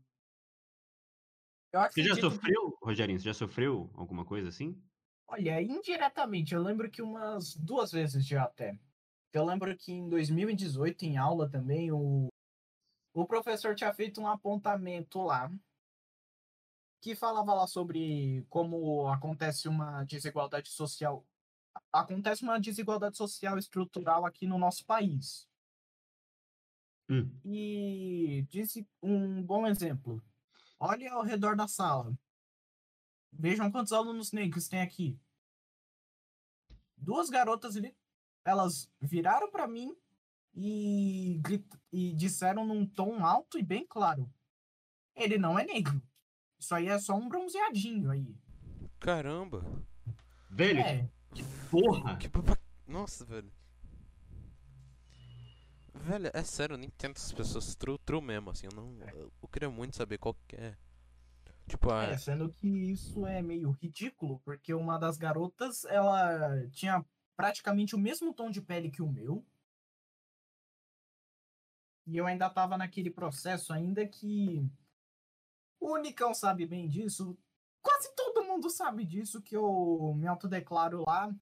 [1.71, 3.17] eu Você já que- sofreu, Rogerinho?
[3.17, 4.77] Você já sofreu alguma coisa assim?
[5.29, 8.77] Olha, indiretamente, eu lembro que umas duas vezes já até.
[9.31, 12.27] Eu lembro que em 2018, em aula também, o,
[13.13, 15.49] o professor tinha feito um apontamento lá
[17.01, 21.25] que falava lá sobre como acontece uma desigualdade social.
[21.93, 25.47] Acontece uma desigualdade social estrutural aqui no nosso país.
[27.09, 27.29] Hum.
[27.43, 30.21] E disse um bom exemplo.
[30.79, 32.17] Olhe ao redor da sala.
[33.33, 35.19] Vejam quantos alunos negros tem aqui.
[36.97, 37.95] Duas garotas ali,
[38.43, 39.95] elas viraram para mim
[40.53, 44.29] e, grit- e disseram num tom alto e bem claro:
[45.15, 46.01] Ele não é negro.
[46.59, 48.35] Isso aí é só um bronzeadinho aí.
[48.99, 49.63] Caramba!
[50.49, 51.09] Velho, É,
[51.71, 52.17] porra!
[52.17, 52.29] Que.
[52.85, 53.51] Nossa, velho.
[56.01, 58.67] Velho, é sério, eu nem entendo essas pessoas true, true mesmo, assim.
[58.67, 60.75] Eu, não, eu, eu queria muito saber qual que é.
[61.67, 62.05] Tipo, a.
[62.05, 67.99] é, sendo que isso é meio ridículo, porque uma das garotas, ela tinha praticamente o
[67.99, 69.45] mesmo tom de pele que o meu.
[72.07, 74.67] E eu ainda tava naquele processo ainda que
[75.79, 77.37] o Nicão sabe bem disso.
[77.81, 81.33] Quase todo mundo sabe disso que eu me autodeclaro lá.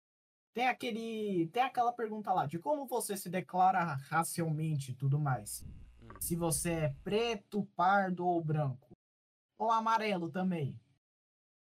[0.57, 5.63] Tem aquele, tem aquela pergunta lá de como você se declara racialmente e tudo mais.
[6.01, 6.07] Hum.
[6.19, 8.89] Se você é preto, pardo ou branco.
[9.55, 10.75] Ou amarelo também.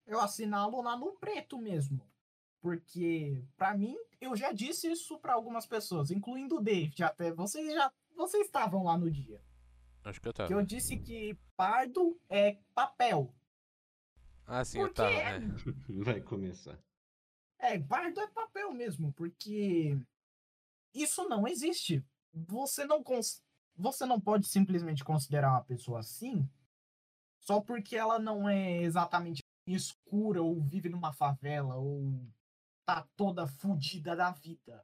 [0.05, 2.05] Eu assinalo lá no preto mesmo.
[2.59, 7.31] Porque, pra mim, eu já disse isso pra algumas pessoas, incluindo o David até.
[7.31, 9.41] Vocês já vocês estavam lá no dia.
[10.03, 10.51] Acho que eu Que tava.
[10.51, 13.33] eu disse que pardo é papel.
[14.45, 15.11] Ah, sim, eu Por tava.
[15.11, 15.39] É.
[16.03, 16.77] Vai começar.
[17.61, 19.95] É, pardo é papel mesmo, porque
[20.93, 22.03] isso não existe.
[22.33, 23.41] Você não cons...
[23.75, 26.49] você não pode simplesmente considerar uma pessoa assim
[27.41, 32.27] só porque ela não é exatamente escura ou vive numa favela ou
[32.85, 34.83] tá toda fodida da vida.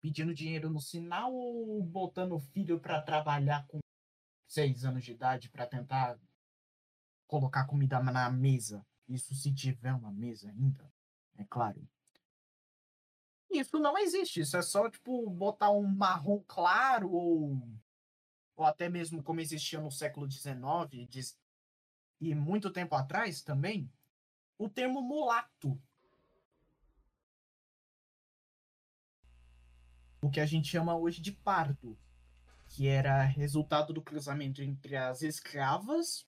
[0.00, 3.80] pedindo dinheiro no sinal ou botando o filho para trabalhar com
[4.46, 6.18] seis anos de idade para tentar
[7.26, 8.86] colocar comida na mesa?
[9.08, 10.92] Isso se tiver uma mesa ainda,
[11.36, 11.86] é claro.
[13.50, 14.40] Isso não existe.
[14.40, 17.60] Isso é só, tipo, botar um marrom claro ou,
[18.56, 21.36] ou até mesmo como existia no século XIX
[22.20, 23.90] e muito tempo atrás também,
[24.58, 25.80] o termo mulato.
[30.20, 31.96] O que a gente chama hoje de pardo,
[32.68, 36.26] que era resultado do cruzamento entre as escravas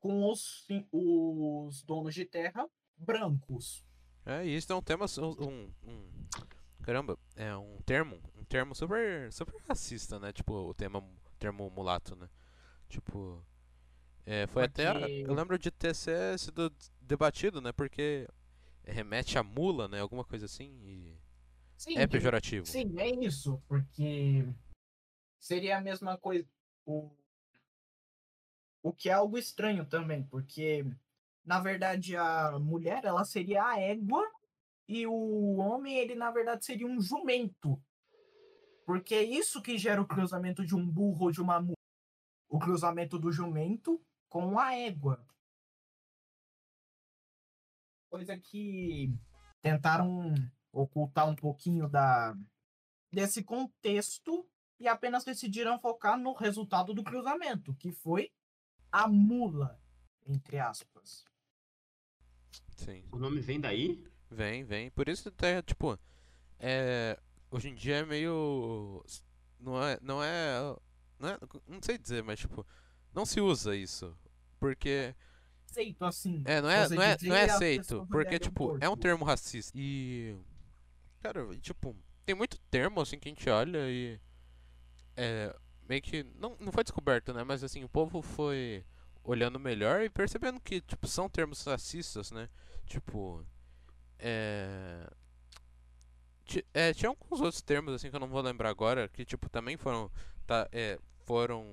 [0.00, 3.84] com os, os donos de terra brancos.
[4.26, 5.06] É, e isso é um tema.
[5.18, 6.10] Um, um,
[6.82, 8.20] caramba, é um termo.
[8.36, 10.32] Um termo super, super racista, né?
[10.32, 11.02] Tipo, o tema,
[11.38, 12.28] termo mulato, né?
[12.88, 13.40] Tipo.
[14.26, 14.82] É, foi Porque...
[14.82, 15.20] até.
[15.20, 17.70] Eu lembro de ter sido debatido, né?
[17.70, 18.28] Porque
[18.82, 20.00] remete a mula, né?
[20.00, 20.76] Alguma coisa assim.
[20.82, 21.16] E
[21.76, 22.66] sim, é pejorativo.
[22.66, 23.62] Sim, é isso.
[23.68, 24.44] Porque
[25.38, 26.48] seria a mesma coisa.
[26.84, 27.12] O,
[28.82, 30.24] o que é algo estranho também.
[30.24, 30.84] Porque
[31.46, 34.20] na verdade, a mulher, ela seria a égua
[34.88, 37.80] e o homem, ele, na verdade, seria um jumento.
[38.84, 41.76] Porque é isso que gera o cruzamento de um burro ou de uma mulher.
[42.48, 45.24] O cruzamento do jumento com a égua.
[48.10, 49.12] Coisa que
[49.62, 50.34] tentaram
[50.72, 52.36] ocultar um pouquinho da
[53.12, 58.30] desse contexto e apenas decidiram focar no resultado do cruzamento, que foi
[58.92, 59.80] a mula,
[60.26, 61.24] entre aspas.
[62.76, 63.02] Sim.
[63.10, 64.04] O nome vem daí?
[64.30, 64.90] Vem, vem.
[64.90, 65.98] Por isso até, tipo,
[66.58, 67.18] é,
[67.50, 69.04] hoje em dia é meio
[69.58, 70.76] não é, não é,
[71.18, 72.64] não é, não sei dizer, mas tipo,
[73.14, 74.16] não se usa isso,
[74.58, 75.14] porque
[75.68, 76.42] aceito assim.
[76.44, 79.72] É, não é, não é, não é aceito, porque tipo, um é um termo racista.
[79.74, 80.36] E
[81.20, 84.20] cara, tipo, tem muito termo assim que a gente olha e
[85.16, 85.54] é
[85.88, 88.84] meio que não, não foi descoberto, né, mas assim, o povo foi
[89.26, 92.48] olhando melhor e percebendo que tipo são termos racistas, né?
[92.86, 93.44] Tipo,
[94.18, 95.10] é...
[96.72, 96.94] é...
[96.94, 100.10] tinha alguns outros termos assim que eu não vou lembrar agora que tipo também foram
[100.46, 101.66] tá, é, foram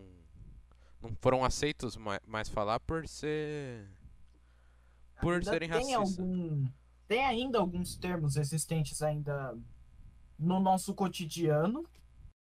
[0.99, 3.87] não foram aceitos mais, mais falar por ser
[5.21, 6.19] por ainda serem tem racistas.
[6.19, 6.65] Algum,
[7.07, 9.55] tem ainda alguns termos existentes ainda
[10.37, 11.83] no nosso cotidiano,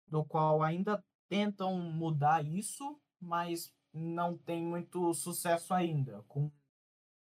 [0.08, 6.24] do qual ainda tentam mudar isso, mas não tem muito sucesso ainda.
[6.28, 6.52] Com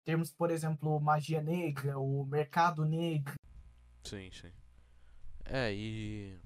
[0.05, 3.35] termos, por exemplo, magia negra, o mercado negro.
[4.05, 4.53] Sim, sim.
[5.45, 6.39] É, e.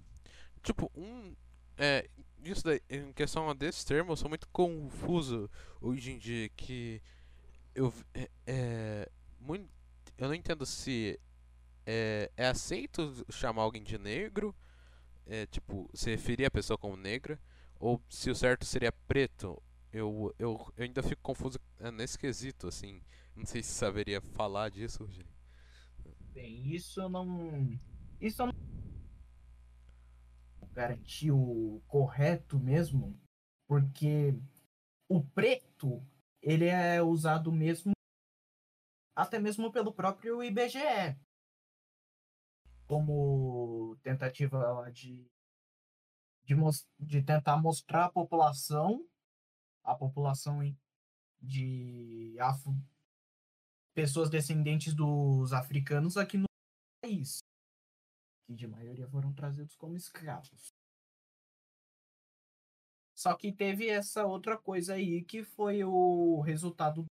[0.62, 1.34] Tipo, um.
[1.76, 2.08] É,
[2.42, 5.50] isso daí, em questão desses termos, eu sou muito confuso
[5.80, 6.48] hoje em dia.
[6.50, 7.02] Que.
[7.74, 7.92] Eu.
[8.14, 9.68] É, é muito,
[10.18, 11.18] eu não entendo se.
[11.84, 14.54] É, é aceito chamar alguém de negro.
[15.28, 17.40] É, tipo, se referir a pessoa como negra.
[17.78, 19.62] Ou se o certo seria preto
[19.96, 23.02] eu, eu, eu ainda fico confuso é, nesse quesito, assim.
[23.34, 25.30] Não sei se saberia falar disso, Rogério.
[26.34, 27.78] Bem, isso eu não.
[28.20, 28.52] Isso eu não.
[30.72, 33.18] Garantir o correto mesmo,
[33.66, 34.38] porque
[35.08, 36.06] o preto
[36.42, 37.92] ele é usado mesmo
[39.14, 41.18] até mesmo pelo próprio IBGE
[42.86, 45.26] como tentativa de,
[46.44, 46.54] de,
[47.00, 49.02] de tentar mostrar à população
[49.86, 50.60] a população
[51.40, 52.74] de afro,
[53.94, 56.46] pessoas descendentes dos africanos aqui no
[57.00, 57.38] país,
[58.46, 60.68] que de maioria foram trazidos como escravos.
[63.14, 67.06] Só que teve essa outra coisa aí que foi o resultado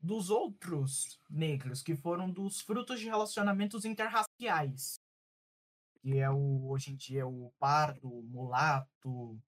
[0.00, 5.00] dos outros negros, que foram dos frutos de relacionamentos interraciais.
[6.00, 9.42] Que é o, hoje em dia, o pardo, o mulato,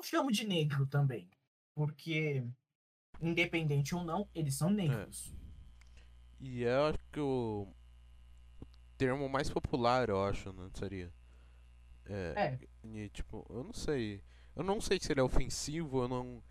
[0.00, 1.30] eu chamo de negro também.
[1.74, 2.42] Porque,
[3.20, 5.32] independente ou não, eles são negros.
[5.34, 5.40] É.
[6.40, 7.68] E eu acho que o,
[8.60, 11.12] o termo mais popular, eu acho, não seria?
[12.06, 12.34] É.
[12.36, 12.88] é.
[12.88, 14.22] E, tipo, eu não sei.
[14.56, 16.42] Eu não sei se ele é ofensivo, eu não.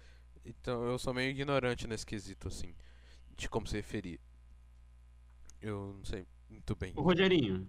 [0.45, 2.75] Então eu sou meio ignorante nesse quesito, assim.
[3.35, 4.19] De como se referir.
[5.59, 6.93] Eu não sei muito bem.
[6.95, 7.67] O Rogerinho.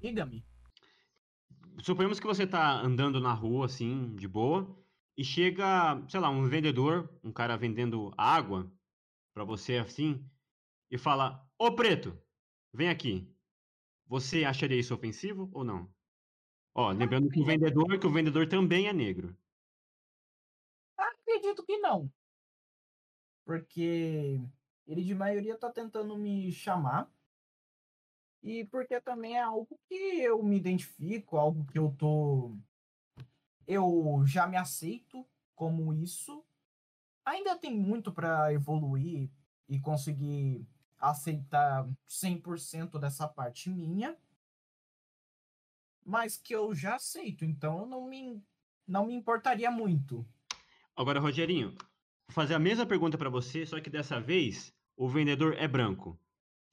[0.00, 0.44] Diga-me
[1.82, 4.76] suponhamos que você tá andando na rua, assim, de boa,
[5.16, 8.70] e chega, sei lá, um vendedor, um cara vendendo água
[9.32, 10.24] para você, assim,
[10.90, 12.18] e fala: Ô preto,
[12.72, 13.28] vem aqui.
[14.06, 15.92] Você acharia isso ofensivo ou não?
[16.74, 19.36] Ó, lembrando que o vendedor, que o vendedor também é negro.
[20.96, 22.12] Acredito que não.
[23.44, 24.40] Porque
[24.86, 27.13] ele de maioria tá tentando me chamar.
[28.44, 32.54] E porque também é algo que eu me identifico, algo que eu tô.
[33.66, 35.26] Eu já me aceito
[35.56, 36.44] como isso.
[37.24, 39.30] Ainda tem muito para evoluir
[39.66, 44.14] e conseguir aceitar 100% dessa parte minha.
[46.04, 48.44] Mas que eu já aceito, então eu não me,
[48.86, 50.28] não me importaria muito.
[50.94, 55.54] Agora, Rogerinho, vou fazer a mesma pergunta para você, só que dessa vez o vendedor
[55.54, 56.20] é branco.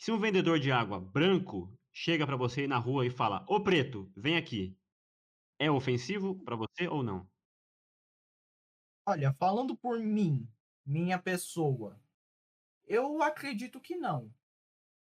[0.02, 4.12] Se um vendedor de água branco chega para você na rua e fala: "Ô preto,
[4.18, 4.76] vem aqui".
[5.60, 7.30] É ofensivo para você ou não?
[9.06, 10.50] Olha, falando por mim,
[10.84, 12.02] minha pessoa,
[12.88, 14.34] eu acredito que não.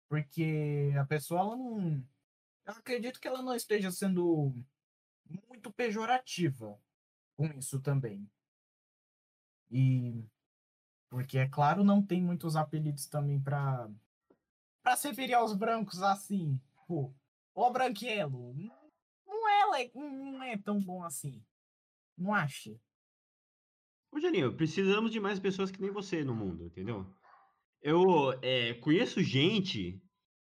[0.09, 2.03] Porque a pessoa ela não
[2.65, 4.51] eu acredito que ela não esteja sendo
[5.47, 6.75] muito pejorativa
[7.37, 8.27] com isso também.
[9.69, 10.25] E
[11.07, 13.87] porque é claro, não tem muitos apelidos também para
[14.87, 16.57] para se referir aos brancos assim.
[16.87, 17.13] Pô,
[17.53, 18.55] ó branquelo.
[19.27, 21.43] Não é, não é tão bom assim.
[22.17, 22.73] Não acha?
[24.13, 27.05] Rogerinho, precisamos de mais pessoas que nem você no mundo, entendeu?
[27.81, 30.01] Eu é, conheço gente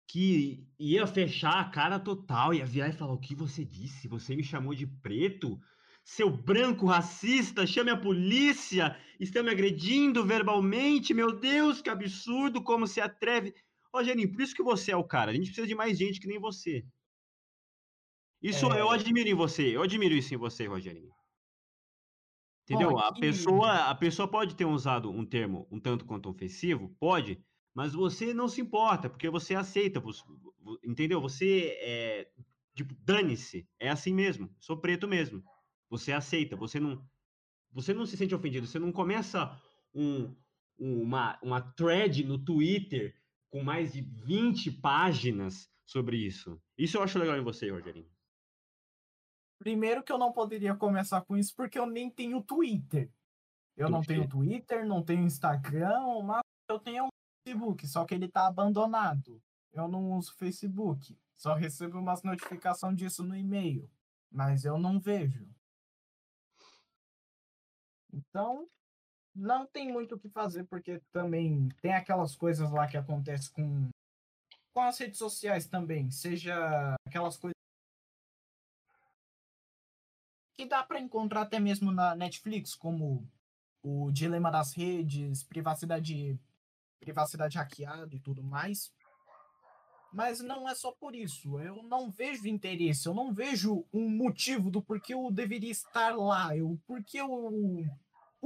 [0.07, 4.07] que ia fechar a cara total, ia virar e falar: O que você disse?
[4.07, 5.59] Você me chamou de preto?
[6.05, 8.97] Seu branco racista, chame a polícia!
[9.19, 11.15] Estão me agredindo verbalmente?
[11.15, 12.63] Meu Deus, que absurdo!
[12.63, 13.55] Como se atreve.
[13.97, 15.31] Rogerinho, por isso que você é o cara.
[15.31, 16.85] A gente precisa de mais gente que nem você.
[18.43, 18.81] Isso é...
[18.81, 19.77] eu admiro em você.
[19.77, 21.13] Eu admiro isso em você, Rogerinho.
[22.65, 22.91] Entendeu?
[22.91, 23.19] Bom, aqui...
[23.19, 27.41] a, pessoa, a pessoa pode ter usado um termo um tanto quanto ofensivo, pode,
[27.75, 30.23] mas você não se importa, porque você aceita, você,
[30.85, 31.21] entendeu?
[31.21, 32.29] Você é,
[32.75, 35.43] tipo, dane-se, é assim mesmo, sou preto mesmo.
[35.89, 37.01] Você aceita, você não,
[37.73, 39.57] você não se sente ofendido, você não começa
[39.95, 40.35] um,
[40.77, 43.15] uma, uma thread no Twitter
[43.51, 46.61] com mais de 20 páginas sobre isso.
[46.77, 48.11] Isso eu acho legal em você, Rogerinho.
[49.59, 53.11] Primeiro que eu não poderia começar com isso porque eu nem tenho Twitter.
[53.77, 57.09] Eu não tenho Twitter, não tenho Instagram, mas eu tenho
[57.47, 59.43] Facebook, só que ele tá abandonado.
[59.73, 61.19] Eu não uso Facebook.
[61.37, 63.91] Só recebo umas notificações disso no e-mail.
[64.31, 65.47] Mas eu não vejo.
[68.13, 68.67] Então,
[69.37, 73.89] não tem muito o que fazer, porque também tem aquelas coisas lá que acontecem com,
[74.73, 76.11] com as redes sociais também.
[76.11, 77.55] Seja aquelas coisas
[80.57, 83.29] que dá para encontrar até mesmo na Netflix, como
[83.83, 86.41] o dilema das redes, privacidade
[86.99, 88.91] privacidade hackeada e tudo mais.
[90.13, 91.61] Mas não é só por isso.
[91.61, 96.57] Eu não vejo interesse, eu não vejo um motivo do porquê eu deveria estar lá.
[96.57, 97.85] Eu, porque eu,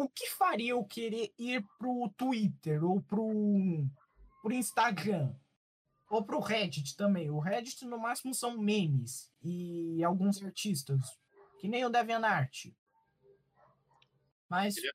[0.02, 3.86] o que faria eu querer ir pro Twitter ou pro,
[4.42, 5.34] pro Instagram?
[6.08, 7.30] Ou pro Reddit também.
[7.30, 11.00] O Reddit, no máximo, são memes e alguns artistas.
[11.60, 12.66] Que nem o DeviantArt.
[14.48, 14.76] Mas.
[14.76, 14.90] É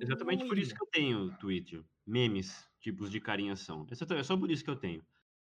[0.00, 1.82] exatamente por isso que eu tenho Twitter.
[2.06, 3.86] Memes tipos de carinhação.
[3.90, 5.02] É só por isso que eu tenho.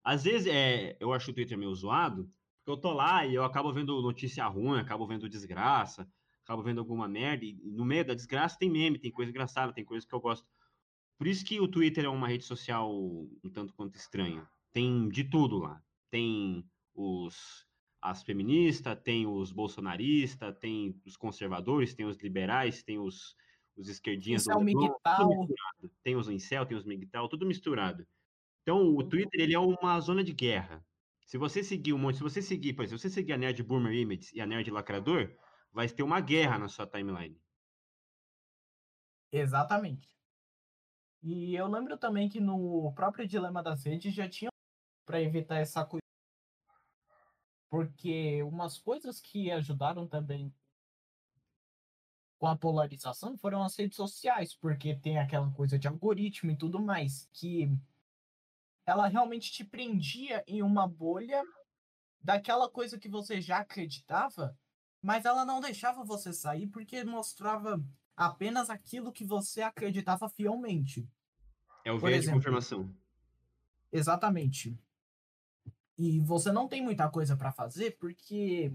[0.04, 3.44] Às vezes é, eu acho o Twitter meio zoado, porque eu tô lá e eu
[3.44, 6.10] acabo vendo notícia ruim, acabo vendo desgraça,
[6.48, 9.84] acabo vendo alguma merda, e no meio da desgraça tem meme, tem coisa engraçada, tem
[9.84, 10.48] coisa que eu gosto.
[11.18, 14.48] Por isso que o Twitter é uma rede social um tanto quanto estranha.
[14.72, 15.82] Tem de tudo lá.
[16.10, 17.66] Tem os
[18.00, 23.36] as feministas, tem os bolsonaristas, tem os conservadores, tem os liberais, tem os
[23.76, 25.46] os esquerdinhas do Leblon,
[26.02, 28.04] tem os incel, tem os migtal, tudo misturado.
[28.62, 29.08] Então, o uhum.
[29.08, 30.84] Twitter ele é uma zona de guerra.
[31.24, 33.62] Se você seguir um monte, se você seguir, por exemplo, se você seguir a Nerd
[33.62, 35.30] Boomer Image e a Nerd Lacrador,
[35.78, 37.40] vai ter uma guerra na sua timeline.
[39.30, 40.08] Exatamente.
[41.22, 44.50] E eu lembro também que no próprio Dilema das Redes já tinha
[45.06, 46.02] para evitar essa coisa.
[47.70, 50.52] Porque umas coisas que ajudaram também
[52.40, 56.80] com a polarização foram as redes sociais, porque tem aquela coisa de algoritmo e tudo
[56.80, 57.70] mais, que
[58.84, 61.40] ela realmente te prendia em uma bolha
[62.20, 64.58] daquela coisa que você já acreditava,
[65.02, 67.82] mas ela não deixava você sair porque mostrava
[68.16, 71.08] apenas aquilo que você acreditava fielmente.
[71.84, 72.92] É o viés de confirmação.
[73.92, 74.78] Exatamente.
[75.96, 78.72] E você não tem muita coisa para fazer porque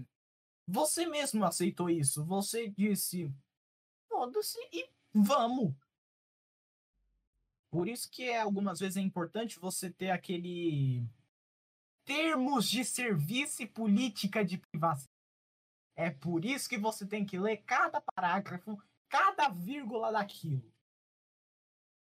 [0.66, 2.24] você mesmo aceitou isso.
[2.24, 3.32] Você disse:
[4.08, 5.74] foda-se e vamos.
[7.70, 11.04] Por isso que é, algumas vezes é importante você ter aquele
[12.04, 15.13] termos de serviço e política de privacidade.
[15.96, 18.76] É por isso que você tem que ler cada parágrafo,
[19.08, 20.72] cada vírgula daquilo.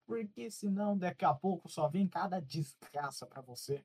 [0.07, 3.85] Porque senão daqui a pouco só vem cada desgraça para você.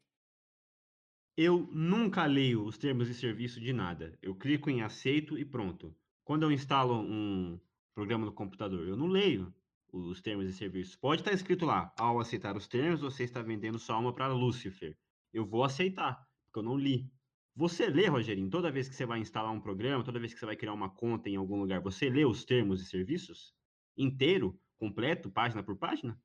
[1.36, 4.18] Eu nunca leio os termos de serviço de nada.
[4.22, 5.96] Eu clico em aceito e pronto.
[6.26, 7.60] Quando eu instalo um
[7.94, 9.54] programa no computador, eu não leio
[9.92, 11.00] os termos de serviço.
[11.00, 14.98] Pode estar escrito lá, ao aceitar os termos, você está vendendo sua alma para Lucifer.
[15.34, 17.10] Eu vou aceitar, porque eu não li.
[17.56, 20.46] Você lê, Rogerinho, toda vez que você vai instalar um programa, toda vez que você
[20.46, 23.54] vai criar uma conta em algum lugar, você lê os termos e serviços?
[23.98, 24.58] Inteiro?
[24.78, 25.30] Completo?
[25.30, 26.18] Página por página?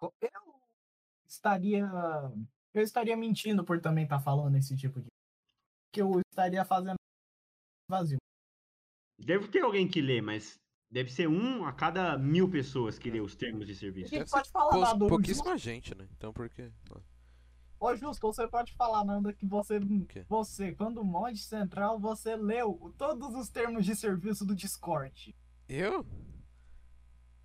[0.00, 0.40] Eu
[1.26, 1.86] estaria.
[2.72, 5.08] Eu estaria mentindo por também estar falando esse tipo de.
[5.92, 6.96] Que eu estaria fazendo
[7.88, 8.18] vazio.
[9.18, 10.58] Deve ter alguém que lê, mas
[10.90, 14.10] deve ser um a cada mil pessoas que lê os termos de serviço.
[14.10, 16.08] Você Deve pode falar, pouquíssima gente, né?
[16.16, 16.72] Então por quê?
[17.84, 19.78] Ô, Justo, você pode falar, Nanda, que você,
[20.08, 20.24] quê?
[20.28, 25.36] você, quando mod central, você leu todos os termos de serviço do Discord.
[25.68, 26.06] Eu?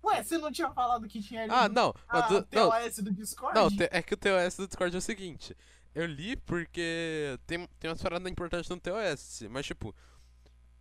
[0.02, 1.92] Ué, você não tinha falado que tinha lido Ah, não.
[2.08, 3.54] a Mas do- não, TOS do Discord?
[3.54, 5.54] Não, é que o TOS do Discord é o seguinte.
[5.94, 9.94] Eu li porque tem, tem umas paradas importantes no TOS, mas tipo.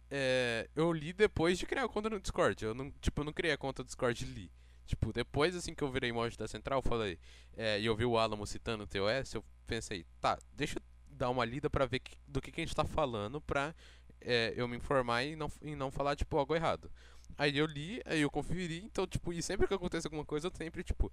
[0.10, 2.64] É, eu li depois de criar a conta no Discord.
[2.64, 4.52] Eu não, tipo, eu não criei a conta do Discord e li.
[4.90, 7.20] Tipo, depois assim que eu virei mod da central, falei.
[7.56, 10.84] é, e eu vi o Alamo citando o TOS, eu pensei, tá, deixa eu
[11.16, 13.76] dar uma lida pra ver que- do que, que a gente tá falando pra
[14.22, 16.92] é, eu me informar e não, e não falar, tipo, algo errado.
[17.38, 20.52] Aí eu li, aí eu conferi, então, tipo, e sempre que acontece alguma coisa, eu
[20.56, 21.12] sempre, tipo,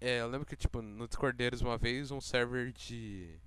[0.00, 3.38] é, eu lembro que, tipo, no Discordeiros uma vez, um server de.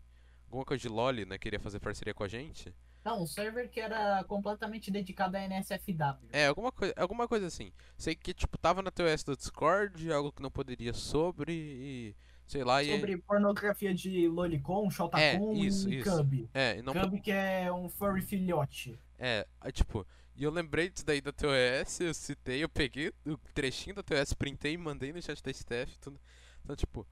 [0.46, 1.38] Alguma coisa de LOL, né?
[1.38, 2.74] Queria fazer parceria com a gente.
[3.08, 6.28] Não, um server que era completamente dedicado a NSFW.
[6.30, 7.72] É, alguma coisa, alguma coisa assim.
[7.98, 12.16] Sei que, tipo, tava na TOS do Discord, algo que não poderia sobre e.
[12.46, 12.92] Sei lá, e.
[12.92, 16.18] Sobre pornografia de Lolicon, Shotacon isso, e isso.
[16.18, 16.50] Cub.
[16.54, 16.92] É, e não.
[16.92, 19.00] Cub que é um furry filhote.
[19.18, 20.06] É, tipo.
[20.36, 24.34] E eu lembrei disso daí da TOS, eu citei, eu peguei o trechinho da TOS,
[24.34, 26.20] printei e mandei no chat da staff e tudo.
[26.62, 27.08] Então, tipo,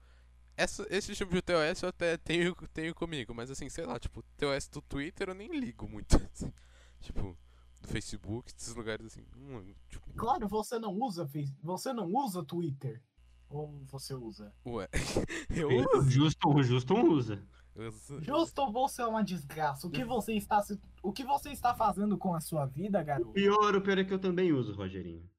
[0.56, 4.22] essa, esse tipo de TOS eu até tenho, tenho comigo, mas assim, sei lá, tipo,
[4.36, 6.16] TOS do Twitter eu nem ligo muito.
[6.32, 6.52] assim.
[7.00, 7.36] tipo,
[7.82, 9.24] do Facebook, desses lugares assim.
[9.36, 11.28] hum, tipo, Claro, você não usa
[11.62, 13.02] você não usa Twitter.
[13.48, 14.52] Ou você usa?
[14.66, 14.88] ué.
[15.50, 16.10] eu O uso.
[16.10, 17.46] justo, o justo usa.
[17.76, 19.86] uso- Justo você é uma desgraça.
[19.86, 23.30] O que você está se- o que você está fazendo com a sua vida, garoto?
[23.32, 25.30] Pior, o pior é que eu também uso, Rogerinho.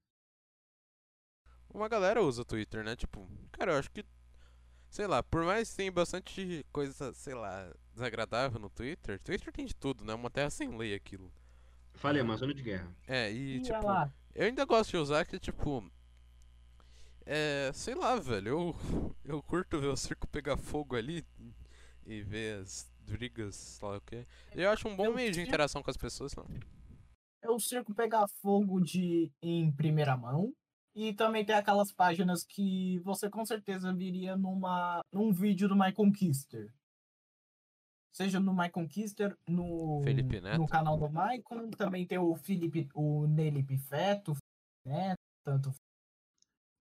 [1.73, 2.95] Uma galera usa o Twitter, né?
[2.95, 4.05] Tipo, cara, eu acho que.
[4.97, 9.63] Sei lá, por mais que tenha bastante coisa, sei lá, desagradável no Twitter, Twitter tem
[9.63, 10.11] de tudo, né?
[10.15, 11.31] Uma terra sem lei aquilo.
[11.93, 12.91] Falei, Amazônia de Guerra.
[13.07, 14.11] É, e Ia tipo, lá.
[14.33, 15.87] eu ainda gosto de usar que, tipo.
[17.27, 17.69] É.
[17.75, 18.47] Sei lá, velho.
[18.47, 18.75] Eu,
[19.23, 21.23] eu curto ver o circo pegar fogo ali
[22.03, 24.25] e ver as brigas, sei lá o que.
[24.55, 26.47] Eu acho um bom Eu meio de interação com as pessoas, não.
[27.43, 30.51] É o circo pegar fogo de em primeira mão.
[30.97, 35.93] E também tem aquelas páginas que você com certeza viria numa, num vídeo do My
[35.93, 36.73] Conquister.
[38.11, 40.57] Seja no My Conquister, no, Felipe Neto.
[40.57, 44.35] no canal do Maicon, também tem o Felipe, o Nelipe Feto,
[44.83, 45.13] né?
[45.43, 45.71] Tanto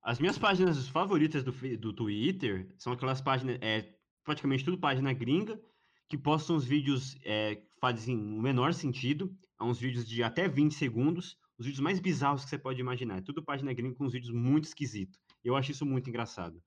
[0.02, 3.94] As minhas páginas favoritas do, do Twitter são aquelas páginas, é,
[4.24, 5.60] praticamente tudo página gringa,
[6.08, 10.48] que postam uns vídeos é, que fazem o menor sentido, há uns vídeos de até
[10.48, 13.18] 20 segundos, os vídeos mais bizarros que você pode imaginar.
[13.18, 15.18] É tudo página gringa com uns vídeos muito esquisitos.
[15.42, 16.62] Eu acho isso muito engraçado.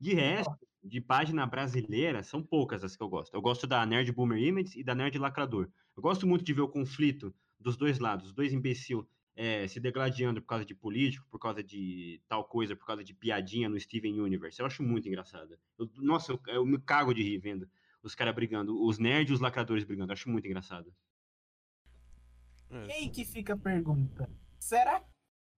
[0.00, 3.34] De resto, de página brasileira, são poucas as que eu gosto.
[3.34, 5.70] Eu gosto da Nerd Boomer Image e da Nerd Lacrador.
[5.96, 9.80] Eu gosto muito de ver o conflito dos dois lados, os dois imbecil é, se
[9.80, 13.78] degladiando por causa de político, por causa de tal coisa, por causa de piadinha no
[13.78, 14.60] Steven Universe.
[14.60, 15.58] Eu acho muito engraçado.
[15.78, 17.68] Eu- nossa, eu, eu me cago de rir vendo
[18.02, 20.10] os caras brigando, os nerds e os lacradores brigando.
[20.12, 20.94] Eu acho muito engraçado.
[22.70, 24.28] E É, aí que fica a pergunta.
[24.58, 25.02] Será?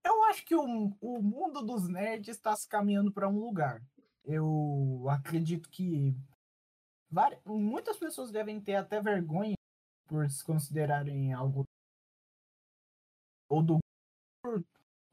[0.05, 3.83] Eu acho que o, o mundo dos nerds está se caminhando para um lugar.
[4.25, 6.15] Eu acredito que
[7.11, 9.55] vari- muitas pessoas devem ter até vergonha
[10.07, 11.65] por se considerarem algo
[13.49, 13.79] ou do
[14.43, 14.65] por,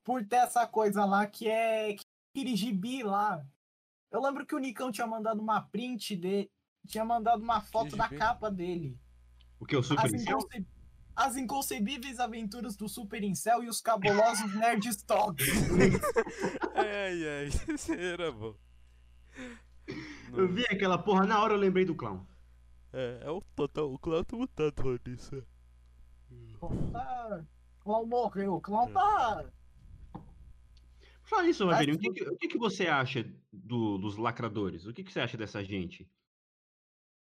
[0.04, 1.95] por ter essa coisa lá que é
[2.32, 3.45] aquele gibi lá.
[4.12, 6.50] Eu lembro que o Nicão tinha mandado uma print de
[6.88, 8.98] tinha mandado uma foto da capa dele.
[9.60, 9.76] O que?
[9.76, 10.66] O Super As, inconce-
[11.18, 15.47] As inconcebíveis aventuras do Super Incel e os cabulosos Nerd Talks.
[16.76, 18.55] Ai, ai, esse era bom.
[20.32, 22.24] Eu vi aquela porra, na hora eu lembrei do clown.
[22.93, 25.43] É, é o total, o Cláudio tá mutado nisso.
[26.59, 27.45] Clown tá...
[27.80, 28.53] Clown morreu.
[28.53, 29.43] O Clown tá...
[31.24, 31.97] Fala isso, Rogerinho.
[31.97, 34.86] O que, que- o que, que você acha do- dos lacradores?
[34.86, 36.07] O que, que você acha dessa gente?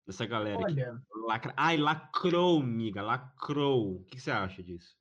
[0.07, 1.55] Dessa galera que Olha, lacra...
[1.57, 3.97] Ai, lacrou, miga, lacrou.
[3.97, 4.99] O que, você acha disso?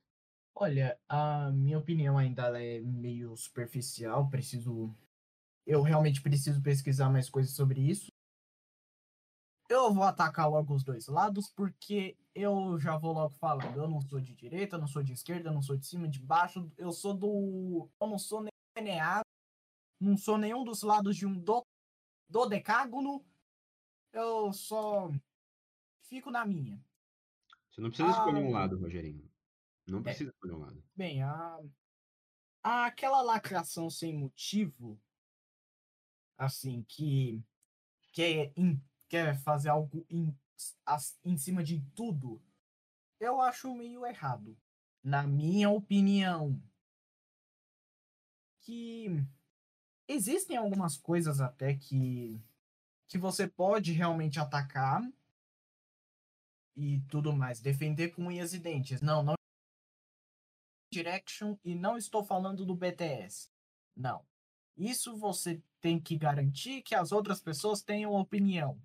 [0.54, 4.28] olha, a minha opinião ainda é meio superficial.
[4.28, 4.94] Preciso...
[5.66, 8.10] Eu realmente preciso pesquisar mais coisas sobre isso.
[9.68, 13.76] eu vou atacar logo os dois lados, porque eu já vou logo falando.
[13.76, 16.70] Eu não sou de direita, não sou de esquerda, não sou de cima, de baixo.
[16.76, 17.88] Eu sou do.
[18.00, 19.22] Eu não sou nem linear,
[20.00, 21.64] não sou nenhum dos lados de um do,
[22.28, 23.24] do decágono.
[24.12, 25.10] Eu só
[26.02, 26.82] fico na minha.
[27.70, 29.30] Você não precisa Ah, escolher um lado, Rogerinho.
[29.86, 30.02] Não É.
[30.02, 30.84] precisa escolher um lado.
[30.94, 31.60] Bem, a,
[32.62, 35.00] a- aquela lacração sem motivo,
[36.36, 37.42] assim, que
[38.12, 40.36] quer, em- quer fazer algo em,
[40.84, 42.42] as- em cima de tudo,
[43.20, 44.56] eu acho meio errado.
[45.02, 46.60] Na minha opinião.
[48.62, 49.06] Que
[50.06, 52.38] existem algumas coisas até que,
[53.10, 55.02] que você pode realmente atacar
[56.76, 59.02] e tudo mais, defender com unhas e dentes.
[59.02, 59.34] Não, não
[60.92, 63.50] Direction e não estou falando do BTS.
[63.96, 64.24] Não.
[64.76, 68.80] Isso você tem que garantir que as outras pessoas tenham opinião.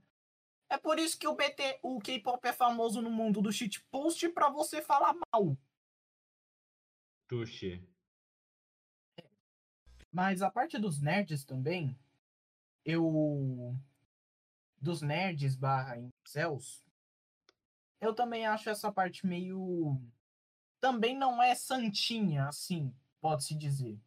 [0.70, 4.50] É por isso que o BT, o K-pop é famoso no mundo do shitpost para
[4.50, 5.56] você falar mal.
[7.28, 7.88] Tuxi.
[10.12, 11.98] Mas a parte dos nerds também,
[12.84, 13.76] eu
[14.82, 16.84] dos nerds barra incels,
[18.02, 20.00] eu também acho essa parte meio
[20.80, 24.00] também não é santinha assim, pode-se dizer.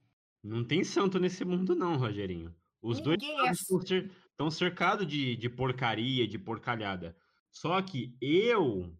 [0.43, 2.55] Não tem santo nesse mundo, não, Rogerinho.
[2.81, 7.16] Os dois Ninguém é lados estão estão cercados de, de porcaria, de porcalhada.
[7.51, 8.97] Só que eu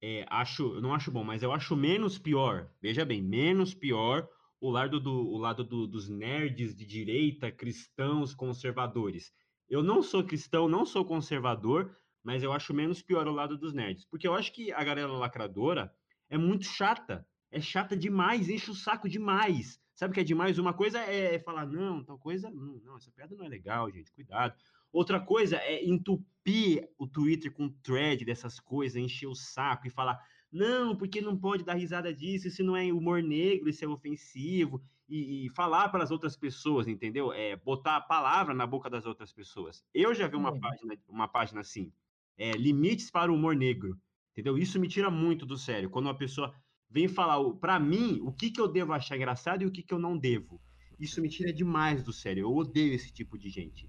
[0.00, 2.72] é, acho, eu não acho bom, mas eu acho menos pior.
[2.80, 4.28] Veja bem, menos pior
[4.60, 9.32] o lado, do, o lado do- dos nerds de direita, cristãos, conservadores.
[9.68, 13.72] Eu não sou cristão, não sou conservador, mas eu acho menos pior o lado dos
[13.72, 14.04] nerds.
[14.04, 15.92] Porque eu acho que a galera lacradora
[16.28, 17.26] é muito chata.
[17.50, 19.80] É chata demais, enche o saco demais.
[19.94, 20.58] Sabe o que é demais?
[20.58, 24.12] Uma coisa é falar, não, tal coisa, não, não, essa piada não é legal, gente,
[24.12, 24.54] cuidado.
[24.92, 30.18] Outra coisa é entupir o Twitter com thread dessas coisas, encher o saco e falar,
[30.50, 34.82] não, porque não pode dar risada disso, isso não é humor negro, isso é ofensivo,
[35.08, 37.32] e, e falar para as outras pessoas, entendeu?
[37.32, 39.84] É botar a palavra na boca das outras pessoas.
[39.92, 40.60] Eu já vi uma Sim.
[40.60, 41.92] página, uma página assim,
[42.36, 43.98] é, limites para o humor negro,
[44.32, 44.58] entendeu?
[44.58, 46.54] Isso me tira muito do sério, quando uma pessoa
[46.90, 49.92] vem falar, para mim, o que, que eu devo achar engraçado e o que, que
[49.92, 50.60] eu não devo.
[50.98, 53.88] Isso me tira demais do sério, eu odeio esse tipo de gente.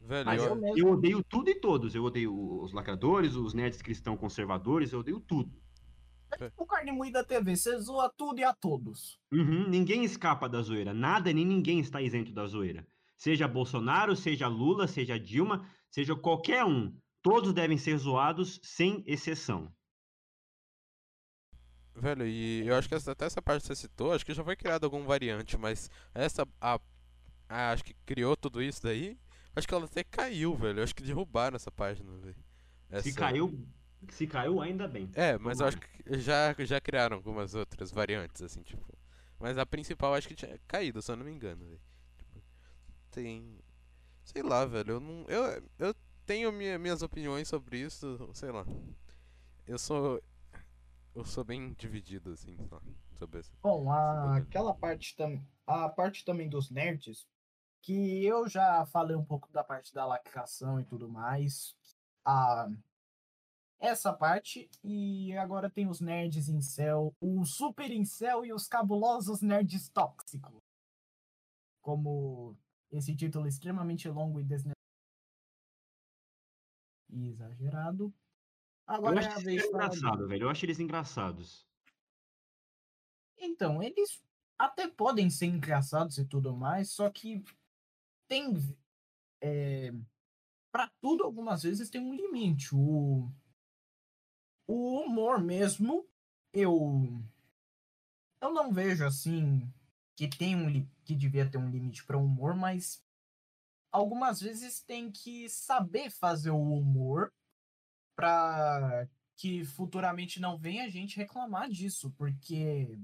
[0.00, 1.94] Velho, Mas eu, eu eu odeio tudo e todos.
[1.94, 5.63] Eu odeio os lacradores, os nerds cristão conservadores, eu odeio tudo.
[6.56, 9.18] O Carne Moída TV, você zoa tudo e a todos.
[9.32, 10.92] Uhum, ninguém escapa da zoeira.
[10.92, 12.86] Nada nem ninguém está isento da zoeira.
[13.16, 16.92] Seja Bolsonaro, seja Lula, seja Dilma, seja qualquer um.
[17.22, 19.72] Todos devem ser zoados, sem exceção.
[21.96, 24.42] velho, e eu acho que essa- até essa parte que você citou, acho que já
[24.42, 26.80] foi criado algum variante, mas essa, a,
[27.48, 29.16] a- acho que criou tudo isso daí,
[29.54, 30.82] acho que ela até caiu, velho.
[30.82, 32.34] Acho que derrubaram essa página, velho.
[33.00, 33.66] Se Essa- caiu,
[34.12, 35.10] se caiu, ainda bem.
[35.14, 38.82] É, mas eu acho que já, já criaram algumas outras variantes, assim, tipo.
[39.38, 41.80] Mas a principal acho que tinha caído, se eu não me engano, velho.
[42.16, 42.42] Tipo,
[43.10, 43.58] tem.
[44.24, 44.92] Sei lá, velho.
[44.94, 45.24] Eu não.
[45.28, 45.94] Eu, eu
[46.24, 48.64] tenho minha- minhas opiniões sobre isso, sei lá.
[49.66, 50.22] Eu sou.
[51.14, 52.80] Eu sou bem dividido, assim, lá,
[53.18, 53.52] sobre isso.
[53.62, 55.46] Bom, a, aquela parte também.
[55.66, 57.26] A parte também dos nerds,
[57.80, 61.74] que eu já falei um pouco da parte da lacração e tudo mais.
[62.24, 62.68] A,
[63.84, 69.88] essa parte, e agora tem os nerds incel, o super incel e os cabulosos nerds
[69.90, 70.62] tóxicos.
[71.82, 72.56] Como
[72.90, 74.74] esse título extremamente longo e desnecessário.
[77.10, 78.12] E exagerado.
[78.88, 80.44] Eu Agora acho é a eles engraçado, velho.
[80.44, 81.66] Eu acho eles engraçados.
[83.38, 84.22] Então, eles
[84.58, 87.44] até podem ser engraçados e tudo mais, só que
[88.28, 88.54] tem.
[89.40, 89.92] É,
[90.72, 92.74] para tudo, algumas vezes tem um limite.
[92.74, 93.30] O,
[94.66, 96.08] o humor mesmo,
[96.52, 97.22] eu.
[98.40, 99.72] Eu não vejo assim
[100.16, 103.02] que tem um que devia ter um limite para humor, mas
[103.90, 107.32] algumas vezes tem que saber fazer o humor
[108.16, 112.98] para que futuramente não venha a gente reclamar disso, porque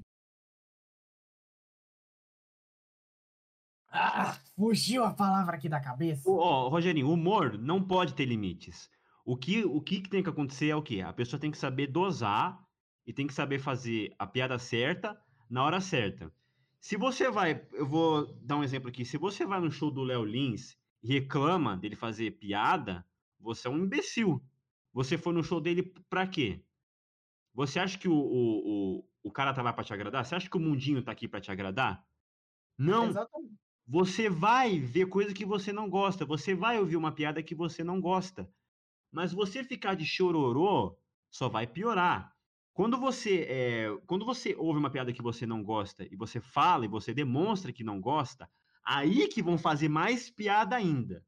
[3.92, 6.30] Ah, fugiu a palavra aqui da cabeça.
[6.30, 8.88] Ô, Ó, Rogerinho, humor não pode ter limites.
[9.25, 11.01] O que, o que tem que acontecer é o quê?
[11.01, 12.64] A pessoa tem que saber dosar
[13.07, 16.33] e tem que saber fazer a piada certa na hora certa.
[16.81, 19.05] Se você vai, eu vou dar um exemplo aqui.
[19.05, 23.07] Se você vai no show do Léo Lins e reclama dele fazer piada,
[23.39, 24.43] você é um imbecil.
[24.93, 26.64] Você foi no show dele pra quê?
[27.53, 30.25] Você acha que o, o, o, o cara tá lá pra te agradar?
[30.25, 32.07] Você acha que o mundinho tá aqui pra te agradar?
[32.79, 33.09] Não.
[33.09, 33.55] Exatamente.
[33.87, 37.83] Você vai ver coisa que você não gosta, você vai ouvir uma piada que você
[37.83, 38.49] não gosta.
[39.11, 40.96] Mas você ficar de chororô
[41.30, 42.34] só vai piorar.
[42.72, 46.84] Quando você, é, quando você ouve uma piada que você não gosta e você fala
[46.84, 48.48] e você demonstra que não gosta,
[48.84, 51.24] aí que vão fazer mais piada ainda.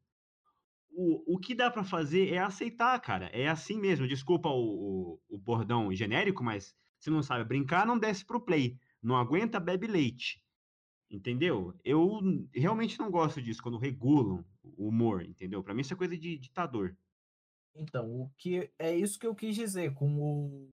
[0.90, 3.26] O, o que dá para fazer é aceitar, cara.
[3.26, 4.06] É assim mesmo.
[4.06, 8.78] Desculpa o, o, o bordão genérico, mas se não sabe brincar, não desce pro play.
[9.02, 10.42] Não aguenta, bebe leite.
[11.10, 11.74] Entendeu?
[11.84, 12.20] Eu
[12.54, 15.62] realmente não gosto disso, quando regulam o humor, entendeu?
[15.62, 16.96] Para mim isso é coisa de ditador.
[17.74, 20.68] Então, o que é isso que eu quis dizer com o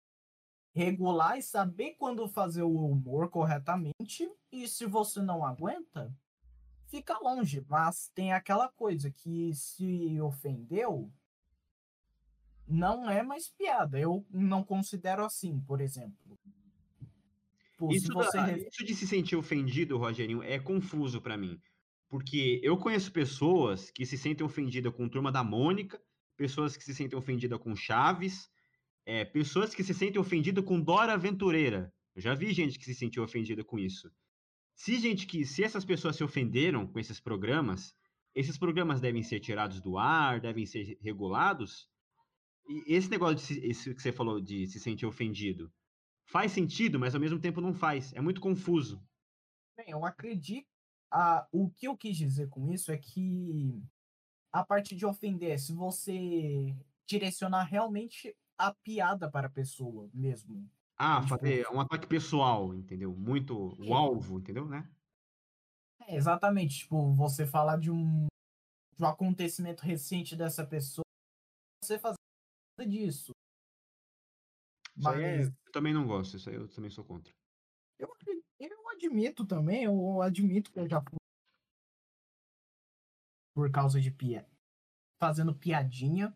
[0.75, 4.29] regular e saber quando fazer o humor corretamente.
[4.51, 6.13] E se você não aguenta,
[6.87, 7.65] fica longe.
[7.67, 11.09] Mas tem aquela coisa que se ofendeu,
[12.67, 13.97] não é mais piada.
[13.97, 16.37] Eu não considero assim, por exemplo.
[17.89, 18.37] Isso, você...
[18.37, 21.59] da, isso de se sentir ofendido, Rogerinho, é confuso para mim.
[22.09, 26.01] Porque eu conheço pessoas que se sentem ofendidas com Turma da Mônica,
[26.35, 28.49] pessoas que se sentem ofendidas com Chaves,
[29.05, 31.93] é, pessoas que se sentem ofendidas com Dora Aventureira.
[32.15, 34.11] Eu já vi gente que se sentiu ofendida com isso.
[34.75, 37.93] Se gente que, se essas pessoas se ofenderam com esses programas,
[38.33, 41.87] esses programas devem ser tirados do ar, devem ser regulados.
[42.67, 45.71] E esse negócio de se, que você falou de se sentir ofendido,
[46.25, 48.11] faz sentido, mas ao mesmo tempo não faz.
[48.13, 49.01] É muito confuso.
[49.77, 50.67] Bem, eu acredito.
[51.11, 53.81] Ah, o que eu quis dizer com isso é que
[54.55, 56.73] a parte de ofender, se você
[57.05, 60.71] direcionar realmente a piada para a pessoa mesmo.
[60.97, 63.13] Ah, tipo, fazer um ataque pessoal, entendeu?
[63.13, 64.89] Muito o alvo, entendeu, né?
[66.07, 66.79] É, exatamente.
[66.79, 68.27] Tipo, você falar de um,
[68.95, 71.03] de um acontecimento recente dessa pessoa,
[71.83, 72.15] você fazer
[72.87, 73.33] disso.
[74.95, 75.19] Mas...
[75.19, 77.33] É, eu também não gosto, isso aí eu também sou contra.
[77.99, 78.09] Eu,
[78.57, 81.17] eu admito também, eu admito que eu já fui
[83.55, 84.45] por causa de pia
[85.17, 86.35] fazendo piadinha.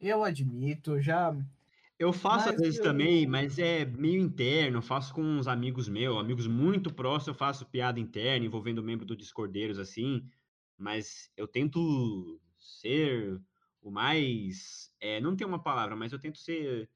[0.00, 1.36] Eu admito, já.
[1.98, 2.84] Eu faço mas às vezes eu...
[2.84, 4.78] também, mas é meio interno.
[4.78, 9.04] Eu faço com uns amigos meus, amigos muito próximos, eu faço piada interna envolvendo membro
[9.04, 10.26] do Discordeiros assim.
[10.78, 13.38] Mas eu tento ser
[13.82, 14.90] o mais.
[14.98, 16.88] É, não tem uma palavra, mas eu tento ser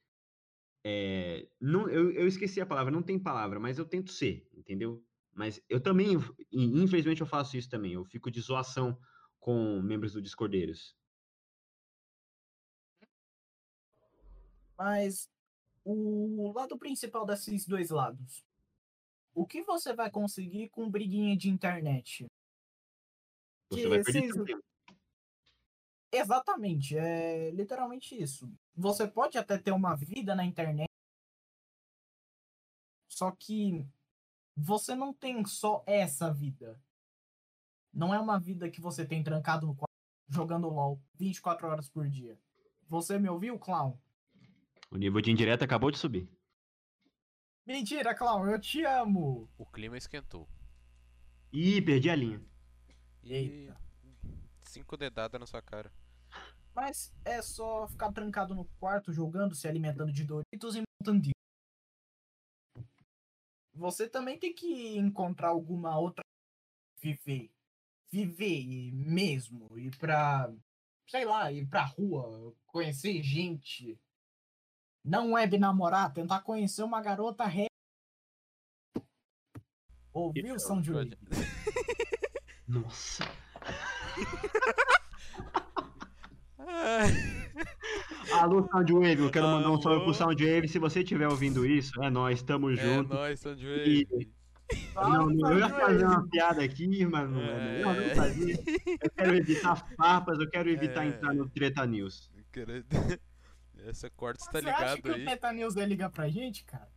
[0.86, 5.02] é, não, eu, eu esqueci a palavra, não tem palavra, mas eu tento ser, entendeu?
[5.32, 6.16] Mas eu também,
[6.52, 7.94] infelizmente, eu faço isso também.
[7.94, 8.96] Eu fico de zoação
[9.44, 10.96] com membros do Discordeiros.
[14.74, 15.28] Mas
[15.84, 18.42] o lado principal desses dois lados.
[19.34, 22.26] O que você vai conseguir com briguinha de internet?
[23.68, 24.44] Você que vai perder esses...
[24.44, 24.64] tempo.
[26.10, 28.50] Exatamente, é literalmente isso.
[28.74, 30.88] Você pode até ter uma vida na internet,
[33.10, 33.86] só que
[34.56, 36.80] você não tem só essa vida.
[37.94, 39.94] Não é uma vida que você tem trancado no quarto
[40.28, 42.36] jogando LOL 24 horas por dia.
[42.88, 43.96] Você me ouviu, Clown?
[44.90, 46.28] O nível de indireta acabou de subir.
[47.64, 49.48] Mentira, Clown, eu te amo!
[49.56, 50.48] O clima esquentou.
[51.52, 52.44] Ih, perdi a linha.
[53.22, 53.72] E...
[54.62, 55.92] Cinco dedadas na sua cara.
[56.74, 61.30] Mas é só ficar trancado no quarto jogando, se alimentando de Doritos e montando
[63.72, 66.24] Você também tem que encontrar alguma outra
[67.00, 67.54] viver.
[68.14, 69.76] Viver mesmo.
[69.76, 70.48] Ir pra.
[71.08, 73.98] Sei lá, ir pra rua, conhecer gente.
[75.04, 77.66] Não web namorar, tentar conhecer uma garota ré.
[80.12, 81.18] Ouviu, São Júlio?
[82.68, 83.24] Nossa.
[88.32, 90.68] Alô, Soundwave, eu quero mandar um salve pro Soundwave.
[90.68, 93.12] Se você estiver ouvindo isso, é nós, tamo é junto.
[93.12, 94.06] É nóis, Soundwave.
[94.08, 94.43] E...
[94.94, 98.64] Não, não, eu ia fazer uma piada aqui, mas não é, é melhor fazer.
[99.02, 101.08] Eu quero evitar farpas, eu quero evitar é...
[101.08, 102.30] entrar no Treta News.
[103.84, 104.78] Essa corte está ligado aí.
[104.78, 105.20] Você acha que aí?
[105.20, 106.90] o Treta News vai ligar pra gente, cara?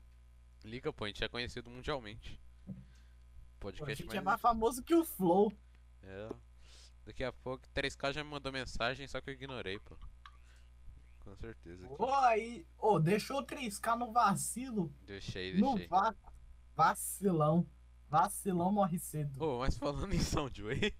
[0.64, 2.40] Liga, pô, a gente é conhecido mundialmente.
[3.60, 4.20] Podcast pô, a gente mais...
[4.20, 5.52] é mais famoso que o Flow.
[6.04, 6.30] É.
[7.06, 9.98] Daqui a pouco 3K já me mandou mensagem, só que eu ignorei, pô.
[11.20, 11.86] Com certeza.
[11.98, 12.66] Ô, aí.
[12.78, 14.94] Ô, deixou 3K no vacilo.
[15.06, 15.60] Deixei, deixei.
[15.60, 16.16] No va
[16.78, 17.68] vacilão.
[18.08, 19.44] Vacilão morre cedo.
[19.44, 20.94] Ô, mas falando em Soundwave.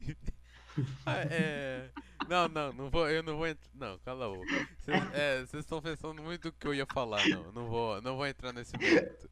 [1.06, 1.90] é.
[2.28, 3.70] Não, não, não vou, eu não vou entrar.
[3.76, 4.70] Não, cala a boca.
[4.80, 7.52] Vocês é, estão pensando muito do que eu ia falar, não.
[7.52, 9.30] Não vou, não vou entrar nesse mérito.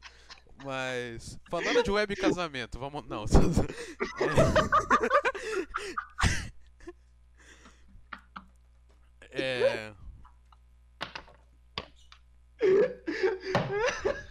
[0.64, 1.38] Mas.
[1.50, 3.04] Falando de web casamento, vamos.
[3.06, 3.24] Não.
[9.38, 9.92] É...
[12.62, 14.16] É.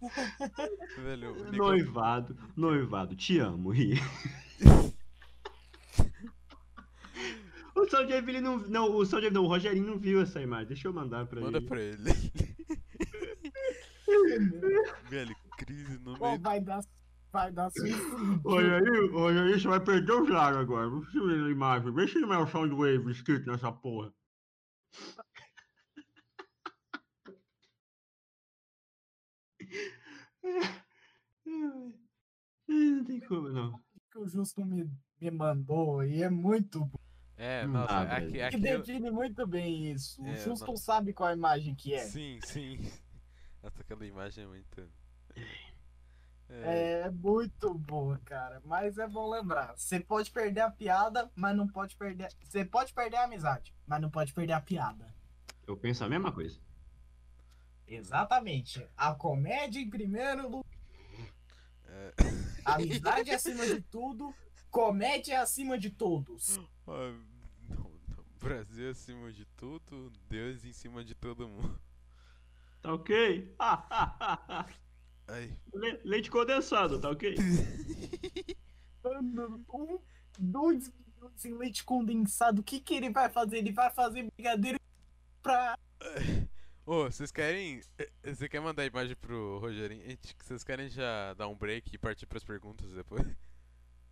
[0.96, 3.94] Velho, Noivado, noivado, te amo, Ri.
[7.76, 10.68] o Dave, ele não, não, o Soul Dave não, o Rogerinho não viu essa imagem.
[10.68, 11.66] Deixa eu mandar pra Manda ele.
[11.66, 11.98] pra ele.
[15.08, 16.40] Velho, crise no Pô, meio.
[16.40, 16.80] vai dar,
[17.32, 18.40] vai dar suicídio.
[18.44, 20.88] Olha aí, olha aí, você vai perder o Zaro agora.
[20.88, 21.92] Não precisa ver a imagem.
[21.92, 24.12] Vê se não é o Soundwave escrito nessa porra.
[32.68, 33.80] Não tem como, não.
[34.10, 34.90] que o Justo me,
[35.20, 36.98] me mandou e é muito bom.
[37.36, 40.22] É, Não nossa, dá, aqui, aqui Que eu- define muito bem isso.
[40.24, 41.98] É, o Justo não- sabe qual a imagem que é.
[42.00, 42.76] Sim, sim.
[43.62, 44.88] Nossa, aquela imagem é muito.
[46.48, 48.60] É, É muito boa, cara.
[48.64, 49.74] Mas é bom lembrar.
[49.76, 52.28] Você pode perder a piada, mas não pode perder.
[52.42, 55.14] Você pode perder a amizade, mas não pode perder a piada.
[55.66, 56.60] Eu penso a mesma coisa.
[57.90, 58.86] Exatamente.
[58.96, 60.64] A comédia em primeiro lugar.
[61.86, 62.12] é,
[62.64, 64.32] A amizade acima de tudo.
[64.70, 66.58] Comédia acima de todos.
[66.86, 67.10] ó,
[67.68, 71.78] não, não, Brasil acima de tudo, Deus em cima de todo mundo.
[72.80, 73.54] Tá ok?
[75.74, 77.34] Le- Leite condensado, tá ok?
[79.02, 79.98] Mano, um,
[80.38, 82.60] dois minutos em leite condensado.
[82.60, 83.58] O que, que ele vai fazer?
[83.58, 84.78] Ele vai fazer brigadeiro
[85.42, 85.76] pra.
[86.90, 87.80] Ô, vocês querem.
[87.98, 90.02] eh, Você quer mandar a imagem pro Rogerinho?
[90.04, 93.24] Gente, Vocês querem já dar um break e partir pras perguntas depois?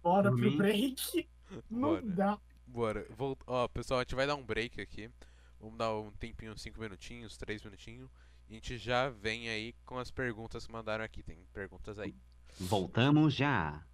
[0.01, 1.29] Bora pro break.
[1.69, 2.03] Não Bora.
[2.03, 2.39] dá.
[2.67, 3.07] Bora.
[3.17, 3.41] Volt...
[3.49, 5.11] Ó, pessoal, a gente vai dar um break aqui.
[5.59, 8.09] Vamos dar um tempinho, 5 minutinhos, 3 minutinhos.
[8.49, 11.21] E a gente já vem aí com as perguntas que mandaram aqui.
[11.23, 12.15] Tem perguntas aí.
[12.61, 13.85] Voltamos já.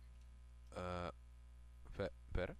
[1.97, 2.55] Pe- Pera.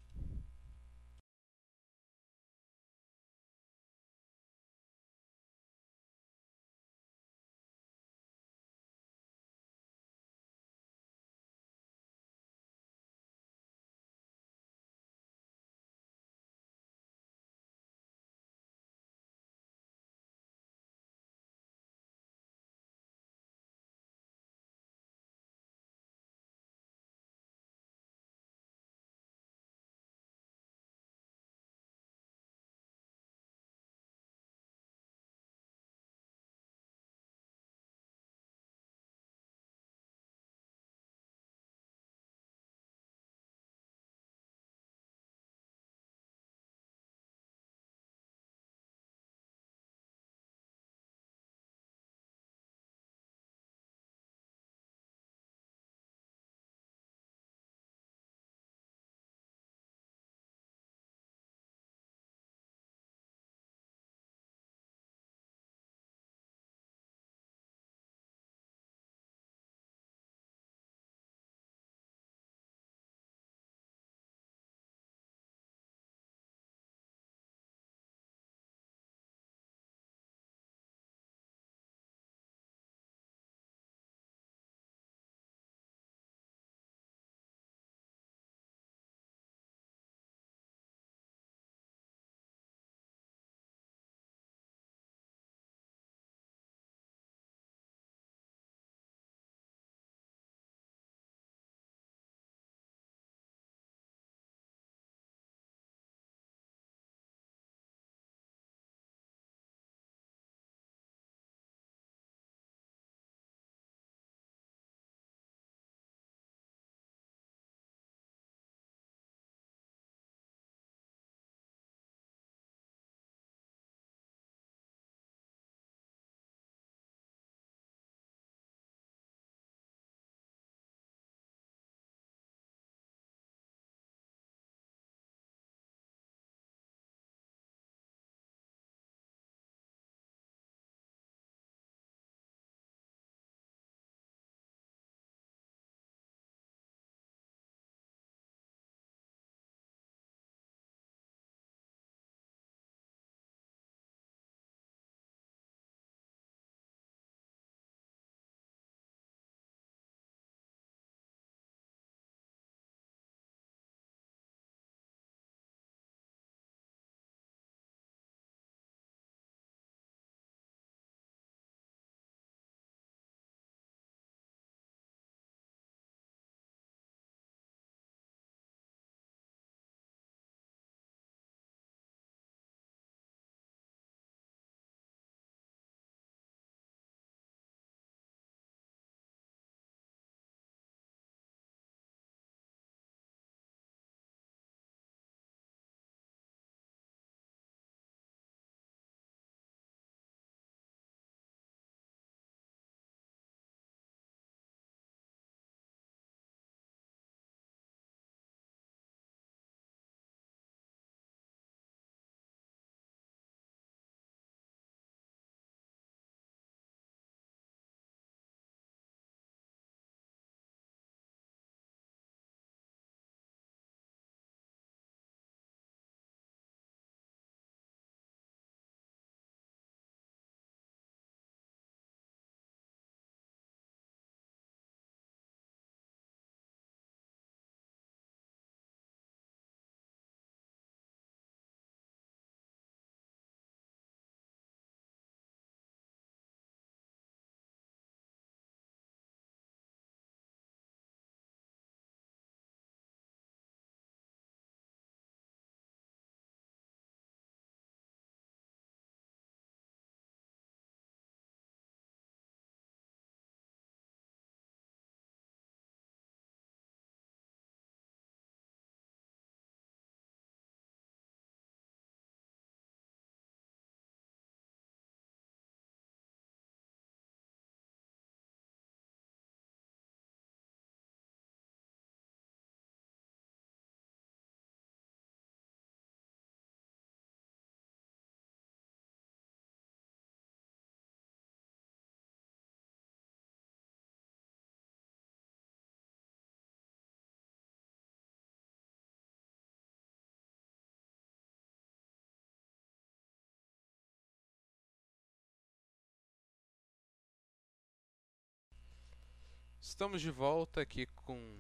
[309.95, 311.57] Estamos de volta aqui com.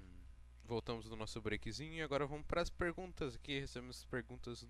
[0.64, 3.60] Voltamos do nosso breakzinho e agora vamos para as perguntas aqui.
[3.60, 4.66] Recebemos perguntas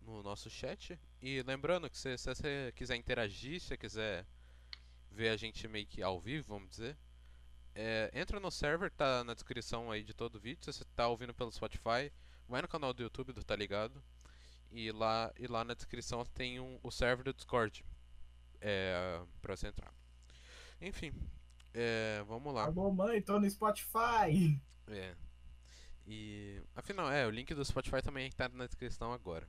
[0.00, 0.96] no nosso chat.
[1.20, 4.24] E lembrando que se, se você quiser interagir, se você quiser
[5.10, 6.96] ver a gente meio que ao vivo, vamos dizer,
[7.74, 10.64] é, entra no server, tá na descrição aí de todo o vídeo.
[10.64, 12.12] Se você tá ouvindo pelo Spotify,
[12.46, 14.00] vai no canal do YouTube do Tá Ligado.
[14.70, 17.84] E lá, e lá na descrição tem um, o server do Discord
[18.60, 19.92] é, você entrar.
[20.80, 21.12] Enfim,
[21.74, 22.64] é, vamos lá.
[22.64, 24.60] Alô, mãe, tô no Spotify.
[24.88, 25.14] É.
[26.06, 26.62] E.
[26.74, 29.48] Afinal, é, o link do Spotify também tá na descrição agora.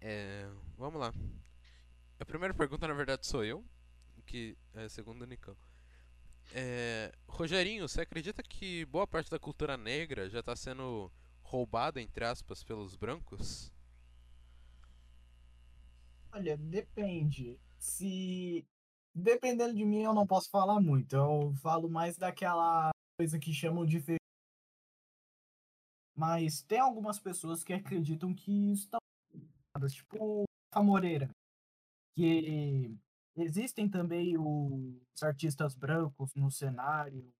[0.00, 1.12] É, vamos lá.
[2.18, 3.64] A primeira pergunta, na verdade, sou eu.
[4.26, 5.56] Que é segundo o Nicão.
[6.54, 11.12] É, Rogerinho, você acredita que boa parte da cultura negra já está sendo
[11.42, 13.72] roubada, entre aspas, pelos brancos?
[16.32, 17.58] Olha, depende.
[17.78, 18.66] Se.
[19.20, 21.14] Dependendo de mim, eu não posso falar muito.
[21.16, 24.00] Eu falo mais daquela coisa que chamam de.
[24.00, 24.16] fe-
[26.16, 28.98] Mas tem algumas pessoas que acreditam que isso tá.
[29.88, 31.28] Tipo, a Moreira.
[32.14, 32.96] Que
[33.36, 37.32] existem também os artistas brancos no cenário.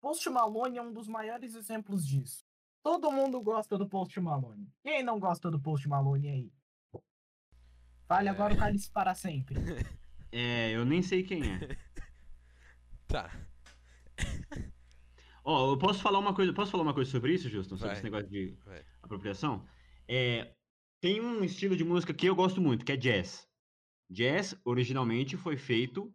[0.00, 2.44] Post Malone é um dos maiores exemplos disso.
[2.84, 4.70] Todo mundo gosta do Post Malone.
[4.84, 6.52] Quem não gosta do Post Malone aí?
[8.06, 8.30] Fale É.
[8.30, 9.56] agora o cálice para sempre.
[10.32, 11.58] É, eu nem sei quem é.
[13.08, 13.30] Tá.
[15.44, 17.76] Ó, eu posso falar uma coisa, posso falar uma coisa sobre isso, Justin?
[17.76, 17.94] Sobre Vai.
[17.94, 18.84] esse negócio de Vai.
[19.00, 19.64] apropriação?
[20.08, 20.56] É,
[21.00, 23.48] tem um estilo de música que eu gosto muito, que é jazz.
[24.10, 26.12] Jazz originalmente foi feito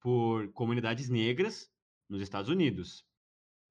[0.00, 1.72] por comunidades negras
[2.08, 3.04] nos Estados Unidos.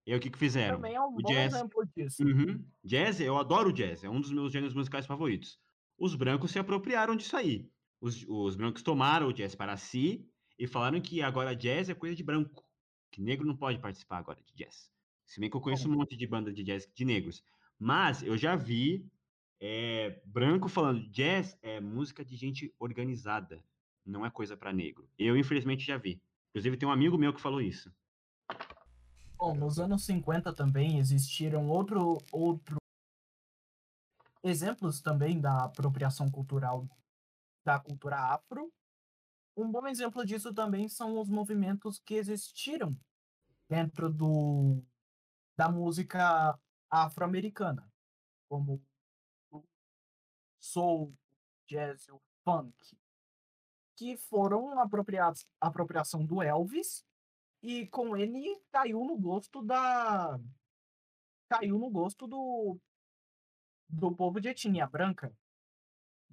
[0.05, 0.77] E aí o que que fizeram?
[0.77, 2.23] Também é um o bom jazz, exemplo disso.
[2.23, 2.65] Uhum.
[2.83, 5.59] Jazz, eu adoro jazz, é um dos meus gêneros musicais favoritos.
[5.97, 7.69] Os brancos se apropriaram disso aí.
[7.99, 12.15] Os, os brancos tomaram o jazz para si e falaram que agora jazz é coisa
[12.15, 12.63] de branco,
[13.11, 14.91] que negro não pode participar agora de jazz.
[15.25, 17.43] Se bem que eu conheço um monte de banda de jazz de negros.
[17.79, 19.05] Mas eu já vi
[19.59, 23.63] é, branco falando jazz é música de gente organizada,
[24.05, 25.09] não é coisa para negro.
[25.17, 26.21] Eu, infelizmente, já vi.
[26.49, 27.91] Inclusive, tem um amigo meu que falou isso.
[29.37, 32.77] Bom, nos anos 50 também existiram outro, outro
[34.43, 36.87] exemplos também da apropriação cultural
[37.67, 38.73] da cultura afro.
[39.53, 42.97] Um bom exemplo disso também são os movimentos que existiram
[43.67, 44.81] dentro do,
[45.57, 46.57] da música
[46.89, 47.91] afro-americana,
[48.47, 48.81] como
[49.51, 49.61] o
[50.61, 51.13] soul,
[51.67, 52.97] jazz o funk,
[53.97, 57.05] que foram apropriados, apropriação do Elvis
[57.61, 60.39] e com ele caiu no gosto da
[61.49, 62.79] caiu no gosto do
[63.89, 65.35] do povo de etnia branca.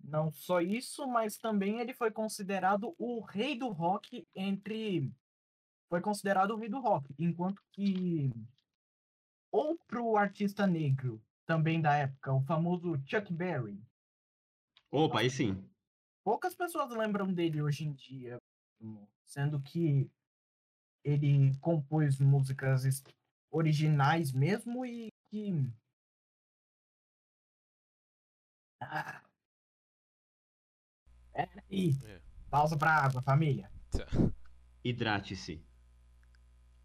[0.02, 5.12] Não só isso, mas também ele foi considerado o rei do rock entre
[5.88, 8.30] foi considerado o rei do rock, enquanto que
[9.52, 13.80] outro artista negro também da época, o famoso Chuck Berry,
[14.90, 15.62] Opa, aí sim.
[16.24, 18.38] poucas pessoas lembram dele hoje em dia,
[19.24, 20.10] sendo que
[21.04, 22.84] ele compôs músicas
[23.50, 25.52] originais mesmo e que.
[28.80, 29.23] Ah.
[31.34, 31.98] Peraí.
[32.04, 32.20] É.
[32.48, 33.70] Pausa pra água, família.
[33.90, 34.06] Tá.
[34.84, 35.62] Hidrate-se.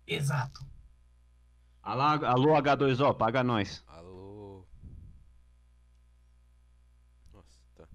[0.08, 0.66] Exato.
[1.82, 3.84] Alô, alô, H2O, paga nós.
[3.88, 4.66] Alô.
[7.32, 7.88] Nossa, tá.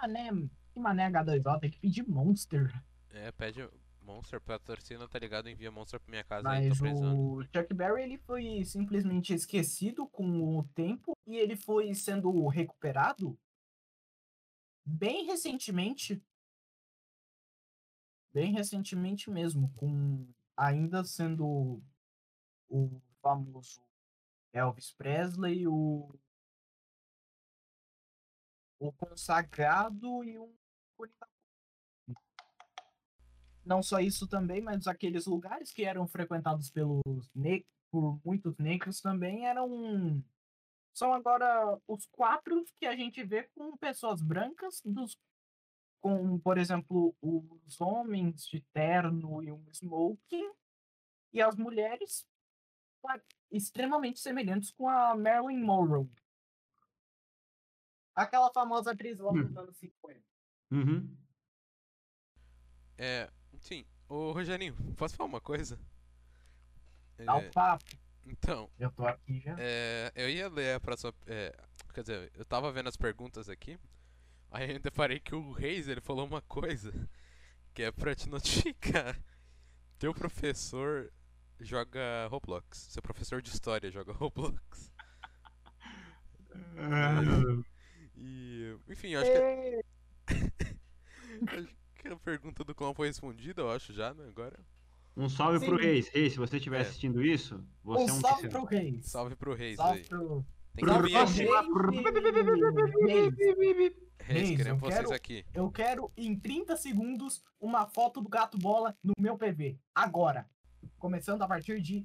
[0.00, 0.30] Mané,
[0.72, 2.72] que mané H2O, tem que pedir Monster.
[3.10, 3.68] É, pede
[4.02, 5.48] Monster patrocina, tá ligado?
[5.48, 7.18] Envia Monster pra minha casa aí, tô Mas precisando.
[7.18, 13.36] o Chuck Berry ele foi simplesmente esquecido com o tempo e ele foi sendo recuperado
[14.90, 16.22] bem recentemente.
[18.32, 21.82] Bem recentemente mesmo, com ainda sendo
[22.68, 23.82] o famoso
[24.52, 26.14] Elvis Presley, o,
[28.78, 30.54] o consagrado e um
[33.64, 39.00] não só isso também, mas aqueles lugares que eram frequentados pelos ne por muitos negros
[39.00, 40.22] também eram
[40.92, 45.16] são agora os quatro que a gente vê com pessoas brancas dos
[46.00, 50.50] com, por exemplo, os homens de terno e um smoking
[51.32, 52.26] e as mulheres
[53.02, 53.20] pa-
[53.50, 56.08] extremamente semelhantes com a Marilyn Monroe.
[58.14, 60.20] Aquela famosa atriz lá dos anos 50.
[60.70, 61.16] Uhum.
[62.98, 63.30] É,
[63.60, 63.84] sim.
[64.08, 65.78] Ô, Rogerinho, posso falar uma coisa?
[67.18, 67.84] Dá É, o papo.
[68.26, 69.56] Então, Eu tô aqui já.
[69.58, 71.12] é, eu ia ler a próxima.
[71.26, 71.54] É,
[71.94, 73.78] quer dizer, eu tava vendo as perguntas aqui.
[74.50, 76.92] Aí eu deparei que o Reis ele falou uma coisa
[77.74, 79.18] que é pra te notificar.
[79.98, 81.12] Teu professor
[81.60, 82.88] joga Roblox.
[82.90, 84.90] Seu professor de história joga Roblox.
[88.22, 89.84] E, enfim, eu acho que,
[91.56, 94.26] acho que a pergunta do clã foi respondida, eu acho já, né?
[94.28, 94.58] Agora.
[95.16, 95.66] Um salve Sim.
[95.66, 96.08] pro Reis.
[96.08, 96.80] Reis, se você estiver É.
[96.82, 99.04] assistindo isso, você Um é um salve pro Reis.
[99.06, 100.04] Salve pro Reis Salve aí.
[100.08, 100.44] pro.
[100.74, 101.42] Tem que vir aqui.
[101.42, 103.34] Reis.
[103.36, 103.92] Reis.
[104.22, 105.44] Reis, Reis, queremos vocês quero- aqui.
[105.52, 109.78] Eu quero, em 30 segundos, uma foto do gato bola no meu PV.
[109.94, 110.48] Agora.
[110.98, 112.04] Começando a partir de.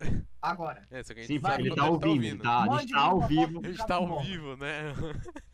[0.42, 0.86] Agora.
[0.90, 2.60] É, só que a gente Sim, sabe ele quando tá ele ouvindo, ele tá, a
[2.62, 3.60] gente Mande tá ao vivo.
[3.62, 4.92] A gente Gato tá ao vivo, né?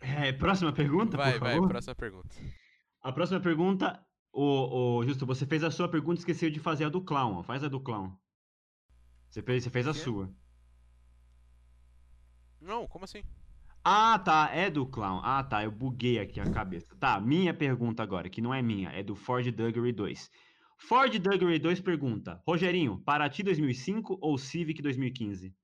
[0.00, 1.68] É, próxima pergunta, Vai, por vai, favor.
[1.68, 2.36] próxima pergunta.
[3.00, 4.04] A próxima pergunta,
[4.34, 7.36] o, o Justo, você fez a sua pergunta e esqueceu de fazer a do clown.
[7.36, 7.42] ó.
[7.42, 8.16] Faz a do clown.
[9.30, 9.98] Você fez, você fez a Quê?
[9.98, 10.34] sua.
[12.60, 13.22] Não, como assim?
[13.84, 15.20] Ah, tá, é do clown.
[15.22, 16.96] Ah, tá, eu buguei aqui a cabeça.
[16.96, 20.30] Tá, minha pergunta agora, que não é minha, é do Ford Duggery 2.
[20.78, 25.54] Ford Duggery 2 pergunta: Rogerinho, Paraty 2005 ou Civic 2015?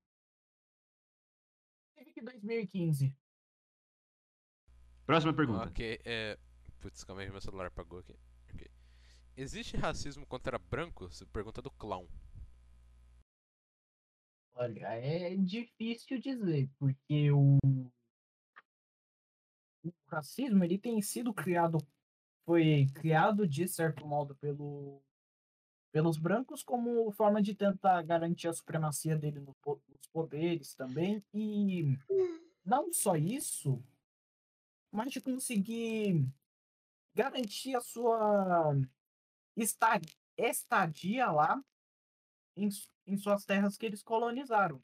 [1.97, 3.17] Civic 2015.
[5.07, 5.69] Próxima pergunta.
[5.69, 6.39] Ok, é.
[6.81, 8.15] Putz, calma aí, meu celular apagou aqui.
[9.37, 11.23] Existe racismo contra brancos?
[11.33, 12.07] Pergunta do clown.
[14.55, 17.57] Olha, é difícil dizer, porque o,
[19.83, 21.79] o racismo ele tem sido criado,
[22.45, 25.03] foi criado de certo modo pelo,
[25.91, 31.97] pelos brancos como forma de tentar garantir a supremacia dele no nos poderes também, e
[32.63, 33.83] não só isso,
[34.93, 36.29] mas de conseguir
[37.15, 38.75] garantir a sua
[39.63, 40.01] esta-
[40.37, 41.63] estadia lá
[42.57, 42.69] em,
[43.07, 44.83] em suas terras que eles colonizaram,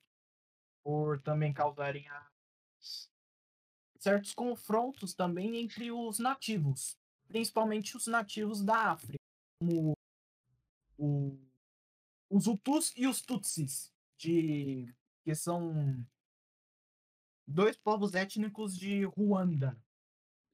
[0.85, 2.31] por também causarem a-
[3.99, 6.97] certos confrontos também entre os nativos,
[7.27, 9.19] principalmente os nativos da África,
[9.59, 9.95] como
[10.99, 11.39] o-
[12.31, 16.07] os Hutus e os Tutsis, de, que são
[17.47, 19.77] dois povos étnicos de Ruanda,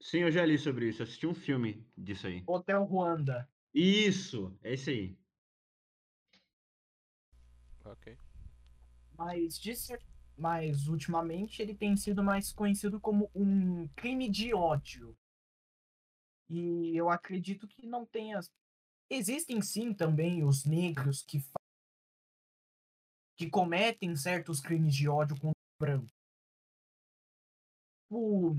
[0.01, 1.01] Sim, eu já li sobre isso.
[1.01, 2.43] Assisti um filme disso aí.
[2.45, 3.49] Hotel Ruanda.
[3.75, 5.17] Isso, é esse aí.
[7.85, 8.17] Ok.
[9.17, 10.01] Mas, cer-
[10.37, 15.15] mas ultimamente ele tem sido mais conhecido como um crime de ódio.
[16.49, 18.39] E eu acredito que não tenha.
[19.09, 21.59] Existem sim também os negros que, fa-
[23.35, 26.11] que cometem certos crimes de ódio contra o branco.
[28.07, 28.55] Tipo,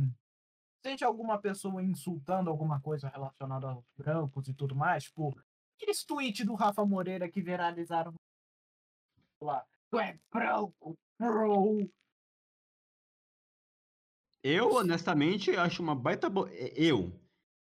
[0.84, 5.34] seja alguma pessoa insultando alguma coisa relacionada aos brancos e tudo mais, tipo,
[5.76, 8.12] aqueles tweets do Rafa Moreira que viralizaram
[9.40, 9.64] lá.
[9.90, 11.90] Tu é branco, bro.
[14.42, 16.28] Eu, honestamente, acho uma baita.
[16.28, 16.46] Bo...
[16.48, 17.18] é, Eu.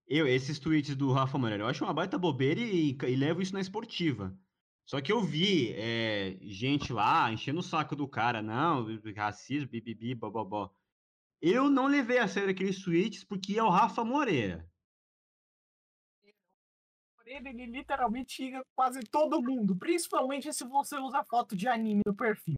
[0.06, 3.54] Eu, esses tweets do Rafa Moreira, eu acho uma baita bobeira e, e levo isso
[3.54, 4.36] na esportiva.
[4.84, 10.16] Só que eu vi é, gente lá enchendo o saco do cara, não, racismo, bibibi,
[10.16, 10.74] bobobó.
[11.40, 14.68] Eu não levei a sério aqueles tweets porque é o Rafa Moreira.
[17.24, 22.14] Ele, ele literalmente xinga quase todo mundo, principalmente se você usa foto de anime no
[22.14, 22.56] perfil.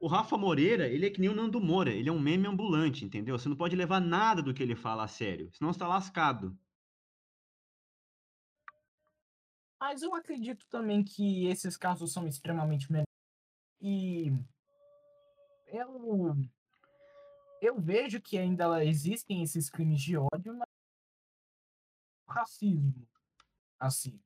[0.00, 3.04] O Rafa Moreira, ele é que nem o Nando Moura, ele é um meme ambulante,
[3.04, 3.38] entendeu?
[3.38, 6.58] Você não pode levar nada do que ele fala a sério, senão você tá lascado.
[9.80, 13.08] Mas eu acredito também que esses casos são extremamente menores.
[13.80, 14.32] E
[15.68, 16.36] eu,
[17.66, 20.68] eu vejo que ainda existem esses crimes de ódio, mas
[22.28, 22.94] racismo,
[23.78, 24.20] assim.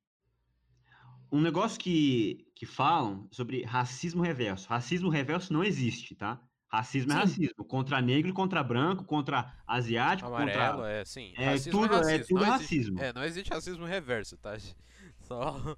[1.31, 4.67] Um negócio que, que falam sobre racismo reverso.
[4.67, 6.41] Racismo reverso não existe, tá?
[6.67, 7.21] Racismo é Sim.
[7.21, 7.65] racismo.
[7.65, 10.91] Contra negro, contra branco, contra asiático, Amarelo, contra.
[10.91, 11.33] é, sim.
[11.37, 12.25] É, racismo tudo- é racismo.
[12.27, 12.75] tudo não racismo.
[12.99, 14.53] Existe, é, não existe racismo reverso, tá?
[15.21, 15.75] Só.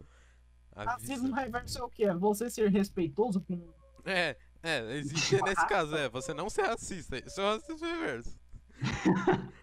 [0.76, 2.06] Racismo reverso é o quê?
[2.06, 3.74] É você ser respeitoso com.
[4.06, 6.10] É, é, existe nesse caso, é.
[6.10, 7.18] Você não ser racista.
[7.18, 8.40] Isso é racismo reverso.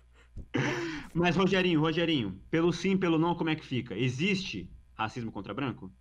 [1.14, 3.96] Mas, Rogerinho, Rogerinho, pelo sim, pelo não, como é que fica?
[3.96, 5.92] Existe racismo contra branco?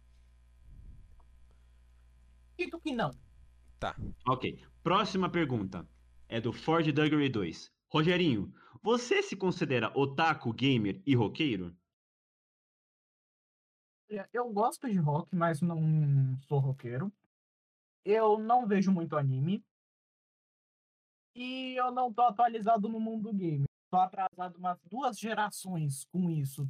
[2.57, 3.11] Dito que não.
[4.27, 4.59] Ok.
[4.81, 5.87] Próxima pergunta.
[6.27, 7.71] É do Ford Duggery 2.
[7.89, 11.75] Rogerinho, você se considera otaku, gamer e roqueiro?
[14.33, 17.11] Eu gosto de rock, mas não sou roqueiro.
[18.09, 19.61] Eu não vejo muito anime.
[21.35, 23.65] E eu não tô atualizado no mundo game.
[23.91, 26.65] Tô atrasado umas duas gerações com isso.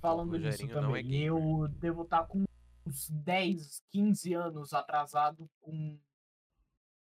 [0.00, 1.04] Falando não é também.
[1.06, 1.26] gamer.
[1.28, 2.42] eu devo estar com
[2.86, 5.96] uns 10, 15 anos atrasado com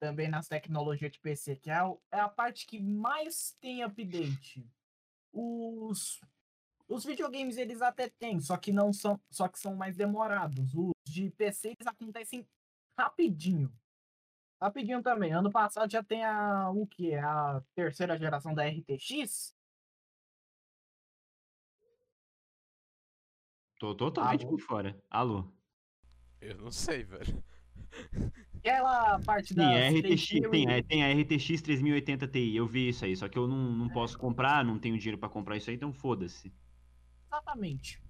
[0.00, 4.66] também nas tecnologias de PC, que é, o- é a parte que mais tem update.
[5.32, 6.20] Os
[6.88, 10.74] Os videogames eles até têm, só que não são, só que são mais demorados.
[10.74, 12.46] Os de PC eles acontecem
[12.98, 13.72] rapidinho.
[14.60, 15.32] Rapidinho também.
[15.32, 19.56] Ano passado já tem a o que é a terceira geração da RTX.
[23.78, 24.56] Tô totalmente Alô?
[24.56, 25.00] por fora.
[25.08, 25.44] Alô.
[26.40, 27.42] Eu não sei, velho.
[28.58, 33.04] Aquela parte da é RTX, tem, é, tem a RTX 3080 Ti, eu vi isso
[33.04, 35.76] aí, só que eu não, não posso comprar, não tenho dinheiro pra comprar isso aí,
[35.76, 36.52] então foda-se.
[37.26, 38.02] Exatamente.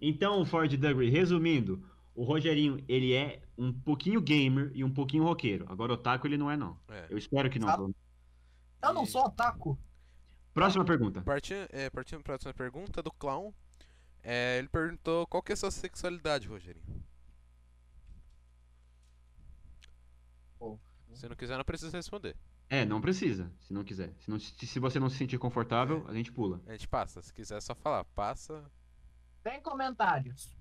[0.00, 5.66] Então, Ford Dugry, resumindo, o Rogerinho, ele é um pouquinho gamer e um pouquinho roqueiro.
[5.68, 6.78] Agora, otaku ele não é, não.
[6.88, 7.06] É.
[7.10, 7.68] Eu espero que não.
[7.68, 7.94] Sabe?
[8.82, 9.78] Eu não sou otaku.
[10.52, 11.22] Próxima pergunta.
[11.22, 13.52] Partindo, é, partindo para a próxima pergunta do Clown.
[14.22, 17.02] É, ele perguntou qual que é a sua sexualidade, Rogerinho.
[21.12, 22.36] Se não quiser, não precisa responder.
[22.68, 24.12] É, não precisa, se não quiser.
[24.18, 26.60] Se, não- se- você não se sentir confortável, a gente pula.
[26.66, 27.22] A gente passa.
[27.22, 28.04] Se quiser, é só falar.
[28.06, 28.64] Passa.
[29.42, 30.52] Tem comentários.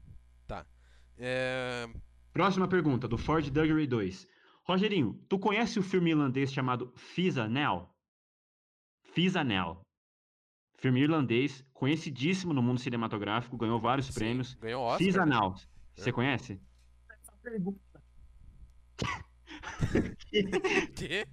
[1.17, 1.87] É,
[2.31, 4.27] Próxima pergunta, do Ford Duggery 2.
[4.65, 7.93] Rogerinho, tu conhece o filme irlandês chamado Fizanel?
[9.13, 9.81] Fizanel.
[10.77, 14.55] Filme irlandês, conhecidíssimo no mundo cinematográfico, ganhou vários sim, prêmios.
[14.55, 14.99] Ganhou Oscar.
[14.99, 15.05] né?
[15.05, 15.55] Fizanel.
[15.95, 16.13] Você É.
[16.13, 16.61] conhece?
[17.09, 18.03] Essa pergunta.
[20.95, 21.27] Que?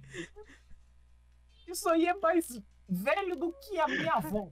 [1.67, 4.49] Isso aí é mais velho do que a minha avó.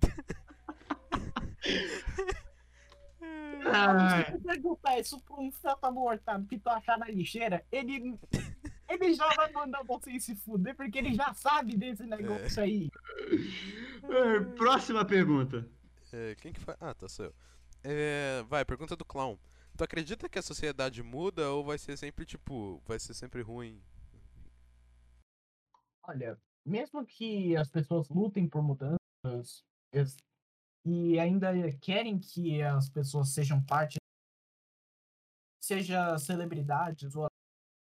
[3.20, 8.18] Se tu perguntar isso pra um feto mortado que tu achar na lixeira, ele,
[8.88, 12.90] ele já vai mandar você se fuder, porque ele já sabe desse negócio aí.
[14.04, 15.68] É, Próxima pergunta.
[16.12, 16.78] É, quem que faz?
[16.82, 17.36] Ah, tá, sou eu.
[17.84, 19.38] É, vai, pergunta do Clown.
[19.78, 23.82] Tu acredita que a sociedade muda ou vai ser sempre, tipo, vai ser sempre ruim?
[26.04, 29.64] Olha, mesmo que as pessoas lutem por mudanças
[30.91, 33.98] e ainda querem que as pessoas sejam parte,
[35.61, 37.28] seja celebridades ou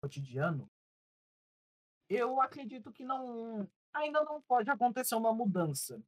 [0.03, 0.69] cotidiano,
[2.09, 6.03] eu acredito que não, ainda não pode acontecer uma mudança.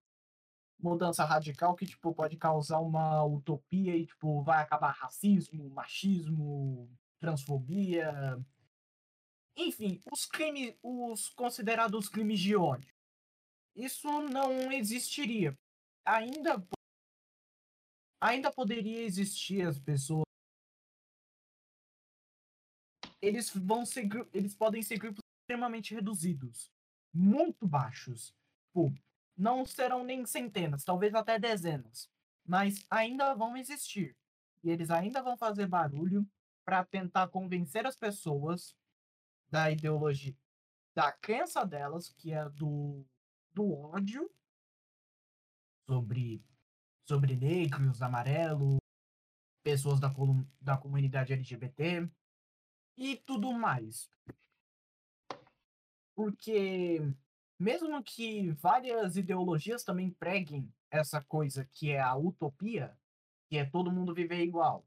[0.82, 6.90] Mudança radical que, tipo, pode causar uma utopia e, tipo, vai acabar racismo, machismo,
[7.20, 8.42] transfobia,
[9.56, 12.92] enfim, os crimes, os considerados crimes de ódio.
[13.76, 15.56] Isso não existiria.
[16.04, 16.58] Ainda
[18.20, 20.24] ainda poderia existir as pessoas
[23.22, 26.72] eles vão ser eles podem ser grupos extremamente reduzidos,
[27.12, 28.34] muito baixos.
[28.66, 28.94] Tipo,
[29.36, 32.08] não serão nem centenas, talvez até dezenas,
[32.46, 34.16] mas ainda vão existir.
[34.62, 36.26] E eles ainda vão fazer barulho
[36.64, 38.76] para tentar convencer as pessoas
[39.50, 40.36] da ideologia,
[40.94, 43.04] da crença delas, que é do,
[43.52, 44.30] do ódio
[45.86, 46.44] sobre,
[47.08, 48.78] sobre negros, amarelo,
[49.62, 50.12] pessoas da,
[50.60, 52.08] da comunidade LGBT
[52.96, 54.10] e tudo mais.
[56.14, 57.00] Porque
[57.58, 62.96] mesmo que várias ideologias também preguem essa coisa que é a utopia,
[63.48, 64.86] que é todo mundo viver igual,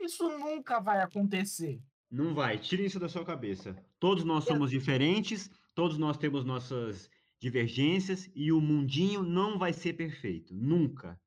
[0.00, 1.82] isso nunca vai acontecer.
[2.10, 3.76] Não vai, tire isso da sua cabeça.
[3.98, 7.10] Todos nós somos diferentes, todos nós temos nossas
[7.40, 11.20] divergências e o mundinho não vai ser perfeito, nunca.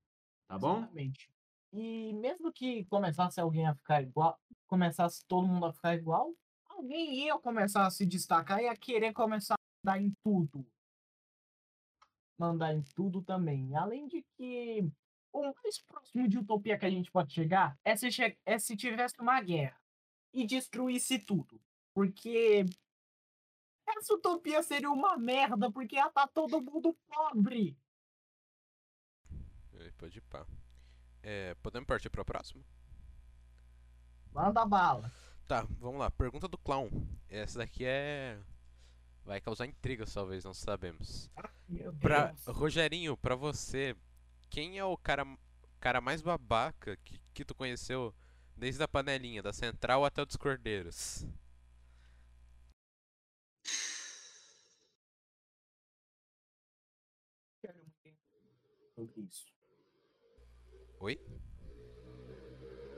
[0.47, 0.79] Tá bom?
[0.79, 1.29] Exatamente.
[1.73, 6.33] E mesmo que começasse alguém a ficar igual, começasse todo mundo a ficar igual,
[6.69, 10.65] alguém ia começar a se destacar e a querer começar a mandar em tudo.
[12.37, 13.73] Mandar em tudo também.
[13.75, 14.83] Além de que
[15.31, 18.75] o mais próximo de utopia que a gente pode chegar é se, che- é se
[18.75, 19.79] tivesse uma guerra
[20.33, 21.61] e destruísse tudo.
[21.93, 22.65] Porque
[23.97, 27.77] essa utopia seria uma merda, porque ia estar todo mundo pobre.
[29.97, 30.45] Pode ir pá.
[31.21, 32.63] É, podemos partir para o próximo?
[34.31, 35.11] Manda bala.
[35.47, 36.09] Tá, vamos lá.
[36.09, 36.89] Pergunta do Clown.
[37.29, 38.39] Essa daqui é.
[39.23, 41.29] Vai causar intrigas, talvez, não sabemos.
[41.67, 42.47] Meu Pra Deus.
[42.47, 43.95] Rogerinho, pra você,
[44.49, 45.25] quem é o cara,
[45.79, 48.15] cara mais babaca que, que tu conheceu
[48.57, 51.25] desde a panelinha, da central até o dos cordeiros?
[57.61, 59.45] quero muito entender sobre isso.
[60.99, 61.19] Oi?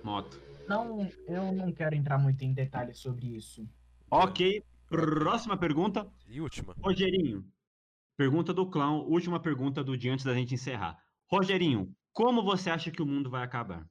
[0.03, 0.41] Moto.
[0.67, 3.67] Não, eu não quero entrar muito em detalhes sobre isso.
[4.11, 6.11] Ok, próxima pergunta.
[6.27, 6.75] E última.
[6.81, 7.49] Rogerinho,
[8.17, 11.01] pergunta do clown, última pergunta do dia antes da gente encerrar.
[11.27, 13.87] Rogerinho, como você acha que o mundo vai acabar?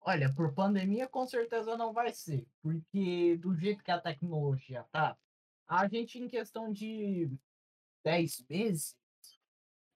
[0.00, 5.16] Olha, por pandemia com certeza não vai ser, porque do jeito que a tecnologia tá,
[5.68, 7.30] a gente em questão de
[8.02, 8.96] 10 meses,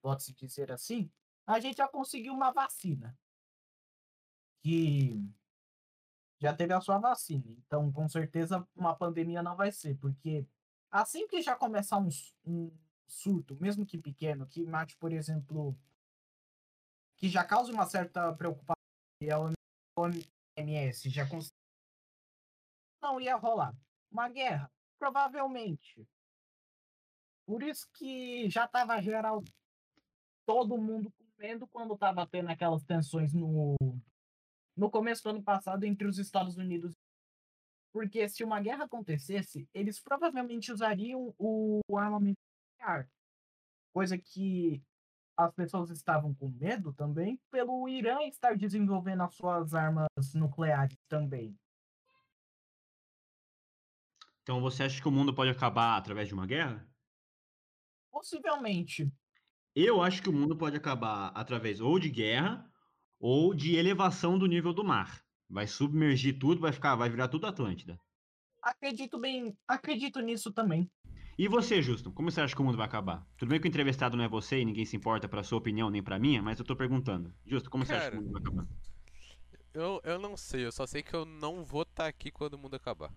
[0.05, 1.10] pode-se dizer assim,
[1.47, 3.18] a gente já conseguiu uma vacina.
[4.62, 5.18] Que
[6.39, 7.51] já teve a sua vacina.
[7.66, 9.97] Então, com certeza, uma pandemia não vai ser.
[9.97, 10.47] Porque
[10.90, 12.10] assim que já começar um,
[12.44, 12.70] um
[13.09, 15.74] surto, mesmo que pequeno, que mate, por exemplo,
[17.16, 18.76] que já cause uma certa preocupação,
[19.22, 19.39] e a
[19.98, 21.48] OMS já cons-
[23.01, 23.74] não ia rolar.
[24.10, 26.06] Uma guerra, provavelmente.
[27.47, 29.43] Por isso que já tava geral
[30.47, 33.77] todo mundo comendo quando tava tendo aquelas tensões no
[34.77, 36.95] no começo do ano passado entre os Estados Unidos.
[37.93, 42.41] Porque se uma guerra acontecesse, eles provavelmente usariam o armamento
[42.73, 43.09] nuclear.
[43.93, 44.83] Coisa que
[45.37, 51.57] as pessoas estavam com medo também pelo Irã estar desenvolvendo as suas armas nucleares também.
[54.43, 56.87] Então você acha que o mundo pode acabar através de uma guerra?
[58.11, 59.11] Possivelmente.
[59.74, 62.64] Eu acho que o mundo pode acabar através ou de guerra
[63.18, 65.20] ou de elevação do nível do mar.
[65.51, 67.98] Vai submergir tudo, vai ficar, vai virar tudo Atlântida.
[68.62, 70.88] Acredito bem, acredito nisso também.
[71.36, 73.26] E você, Justo, como você acha que o mundo vai acabar?
[73.36, 75.90] Tudo bem que o entrevistado não é você e ninguém se importa pra sua opinião
[75.90, 77.34] nem pra minha, mas eu tô perguntando.
[77.44, 78.68] Justo, como você acha que Cara, o mundo vai acabar?
[79.74, 82.59] Eu, eu não sei, eu só sei que eu não vou estar aqui quando o
[82.59, 83.12] mundo acabar.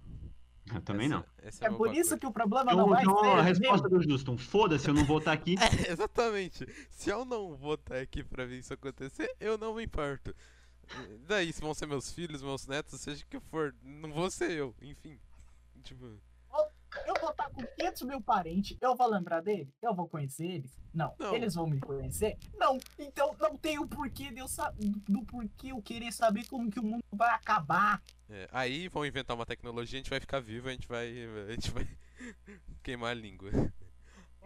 [0.73, 1.25] Eu também Essa- não.
[1.39, 2.19] essa É meu por isso bagulho.
[2.19, 3.27] que o problema Então, não vai então, ser.
[3.27, 5.55] a resposta do Justin, foda-se, eu não vou estar aqui.
[5.89, 6.67] É, exatamente.
[6.89, 10.35] Se eu não vou estar aqui pra ver isso acontecer, eu não me importo.
[11.27, 14.51] Daí, se vão ser meus filhos, meus netos, seja o que for, não vou ser
[14.51, 15.19] eu, enfim.
[15.83, 16.17] Tipo,
[17.05, 19.73] Eu vou estar com 500 mil parentes, eu vou lembrar dele?
[19.81, 20.77] Eu vou conhecer eles?
[20.93, 21.13] Não.
[21.19, 21.35] Não.
[21.35, 22.37] Eles vão me conhecer?
[22.57, 22.77] Não.
[22.97, 26.79] Então não tem o porquê de eu saber, do porquê eu querer saber como que
[26.79, 28.01] o mundo vai acabar.
[28.29, 31.07] é, aí vão inventar uma tecnologia, a gente vai ficar vivo, a gente vai.
[31.47, 31.87] A gente vai
[32.83, 33.51] queimar a língua.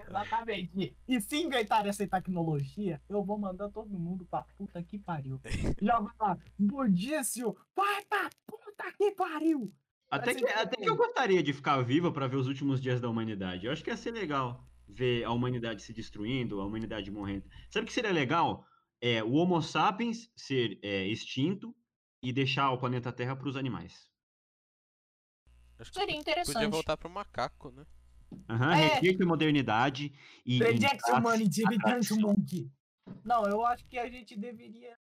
[0.07, 0.95] Exatamente.
[1.07, 5.39] E se inventar essa tecnologia, eu vou mandar todo mundo pra puta que pariu.
[5.79, 9.71] Vai lá, Bordício, vai pra puta que pariu.
[10.11, 13.09] Até que, até que eu gostaria de ficar viva pra ver os últimos dias da
[13.09, 13.65] humanidade.
[13.65, 17.49] Eu acho que ia ser legal ver a humanidade se destruindo, a humanidade morrendo.
[17.69, 18.65] Sabe o que seria legal?
[18.99, 21.73] É, o Homo sapiens ser é, extinto
[22.21, 24.11] e deixar o planeta Terra pros animais.
[25.79, 26.69] Acho que Seria podia interessante.
[26.69, 27.85] voltar pro macaco, né?
[28.49, 28.87] Aham, É.
[28.95, 30.13] Requinte modernidade
[30.45, 30.57] e.
[30.57, 31.23] E paz.
[31.23, 32.71] Money, Return Monkey.
[33.23, 34.97] Não, eu acho que a gente deveria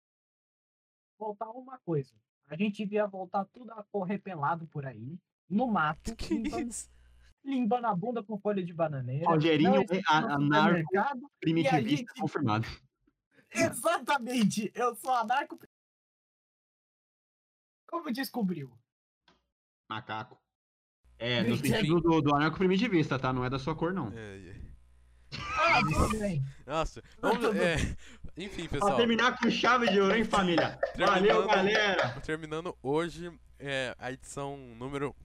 [1.19, 2.13] voltar a uma coisa.
[2.51, 5.17] A gente devia voltar tudo a correr pelado por aí,
[5.49, 6.89] no mato, Que limpando, isso?
[7.45, 9.25] limpando a bunda com folha de bananeira.
[9.25, 12.67] Rogerinho é anarco primitivista gente- confirmado.
[13.55, 14.69] Exatamente!
[14.75, 15.57] Eu sou anarco.
[17.87, 18.77] Como descobriu?
[19.89, 20.37] Macaco.
[21.17, 23.31] É, no sentido do, do anarco primitivista, tá?
[23.31, 24.11] Não é da sua cor, não.
[24.11, 24.61] É, é.
[25.57, 26.43] Ah, tudo bem.
[26.65, 27.37] Nossa, vamos.
[27.45, 27.75] tudo é,
[28.37, 28.95] Enfim, Pra pessoal.
[28.97, 30.79] terminar com chave de ouro, hein, família?
[30.97, 32.19] Valeu, galera!
[32.21, 35.15] Terminando hoje é, a edição número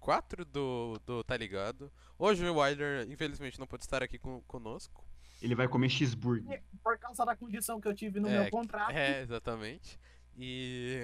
[0.00, 1.90] 4 do, do Tá Ligado.
[2.18, 5.04] Hoje o Wilder, infelizmente, não pode estar aqui com, conosco.
[5.40, 6.62] Ele vai comer cheeseburger.
[6.82, 8.90] Por causa da condição que eu tive no É, meu contrato.
[8.90, 9.98] É, exatamente.
[10.36, 11.00] E.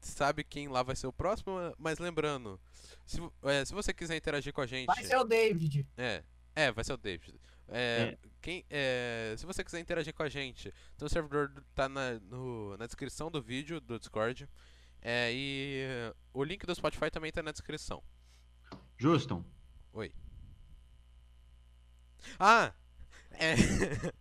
[0.00, 2.60] Sabe quem lá vai ser o próximo, mas lembrando,
[3.04, 4.86] se, é, se você quiser interagir com a gente.
[4.86, 5.86] Vai ser o David.
[5.96, 6.22] É,
[6.54, 7.38] é, vai ser o David.
[7.68, 11.88] É, Quem, é, se você quiser interagir com a gente, então o servidor do- tá
[11.88, 14.48] na, no- na descrição do vídeo do Discord.
[15.02, 15.84] É, e
[16.32, 18.02] o link do Spotify também tá na descrição.
[18.96, 19.44] Juston,
[22.38, 22.72] Ah!
[23.32, 23.54] É.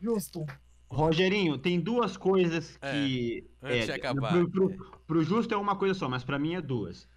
[0.00, 0.44] Justo.
[0.90, 3.50] Rogerinho, tem duas coisas É, que.
[3.62, 4.32] antes de é, acabar.
[4.32, 7.08] Pro, pro, pro Justo é uma coisa só, mas pra mim é duas.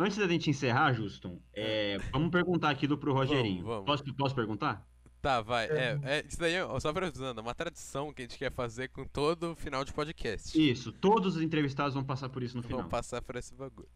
[0.00, 3.64] Antes da gente encerrar, Juston, é, vamos perguntar aqui do pro Rogerinho.
[3.64, 3.84] vamos.
[3.84, 4.88] Posso, posso perguntar?
[5.20, 5.66] Tá, vai.
[5.66, 8.50] É, é, isso daí, ó, só pra avisando, é uma tradição que a gente quer
[8.50, 10.58] fazer com todo final de podcast.
[10.58, 12.78] Isso, todos os entrevistados vão passar por isso no final.
[12.78, 13.90] Vamos passar por esse bagulho.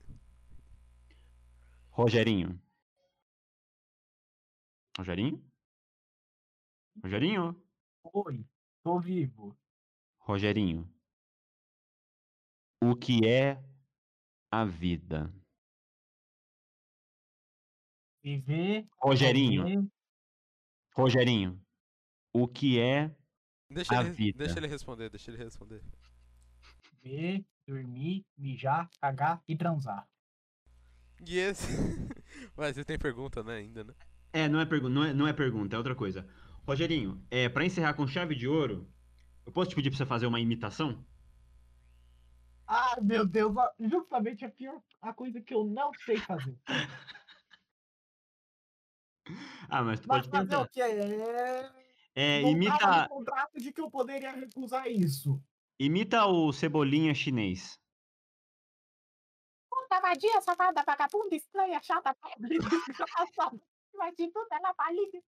[1.89, 2.61] Rogerinho.
[4.99, 5.43] Rogerinho?
[7.03, 7.57] Rogerinho?
[8.13, 8.45] Oi,
[8.83, 9.57] tô vivo.
[10.19, 10.87] Rogerinho.
[12.83, 13.59] O que é
[14.51, 15.33] a vida?
[18.25, 18.87] Viver.
[18.99, 19.63] Rogerinho.
[19.63, 19.89] comer,
[20.97, 21.61] Rogerinho.
[22.33, 23.15] O que é
[23.71, 24.39] Deixa A ele, vida.
[24.39, 25.83] deixa ele responder, deixa ele responder.
[27.03, 30.09] Comer, dormir, mijar, cagar e transar.
[31.27, 31.67] E esse.
[32.57, 33.95] Mas você tem pergunta, né, ainda, né?
[34.33, 36.27] É, não é, pergu não, é, não é pergunta, é outra coisa.
[36.67, 38.89] Rogerinho, é, pra encerrar com chave de ouro,
[39.45, 41.05] eu posso te pedir pra você fazer uma imitação?
[42.67, 46.57] Ah, meu Deus, justamente a pior a coisa que eu não sei fazer.
[49.69, 50.63] Ah, mas tu Mas pode tentar.
[50.63, 50.81] o quê?
[50.83, 51.85] É...
[52.17, 55.43] É, Não tava imita, no contrato de que eu poderia recusar isso.
[55.79, 57.79] imita o Cebolinha chinês.
[59.69, 62.59] Puta vadia, safada, vagabunda, estranha, chata, pobre.
[63.95, 65.23] Mas de tudo ela maligna.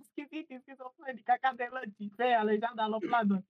[0.00, 3.44] Esquisita, esquizofrênica, cadelante, feia, aleijada, aloplada.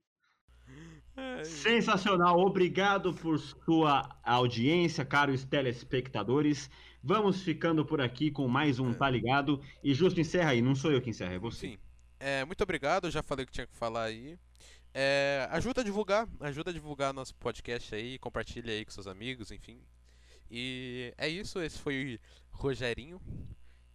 [1.44, 6.70] Sensacional, obrigado por sua audiência, caros telespectadores.
[7.02, 8.94] Vamos ficando por aqui com mais um É.
[8.94, 9.60] Tá Ligado.
[9.82, 11.66] E justo encerra aí, não sou eu que encerra, é você.
[11.68, 11.78] Enfim,
[12.18, 14.38] é, muito obrigado, já falei o que tinha que falar aí.
[14.94, 19.50] É, ajuda a divulgar, ajuda a divulgar nosso podcast aí, compartilha aí com seus amigos,
[19.50, 19.82] enfim.
[20.50, 22.18] E é isso, esse foi
[22.52, 23.20] o Rogerinho.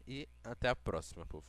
[0.07, 1.47] E até a próxima, povo.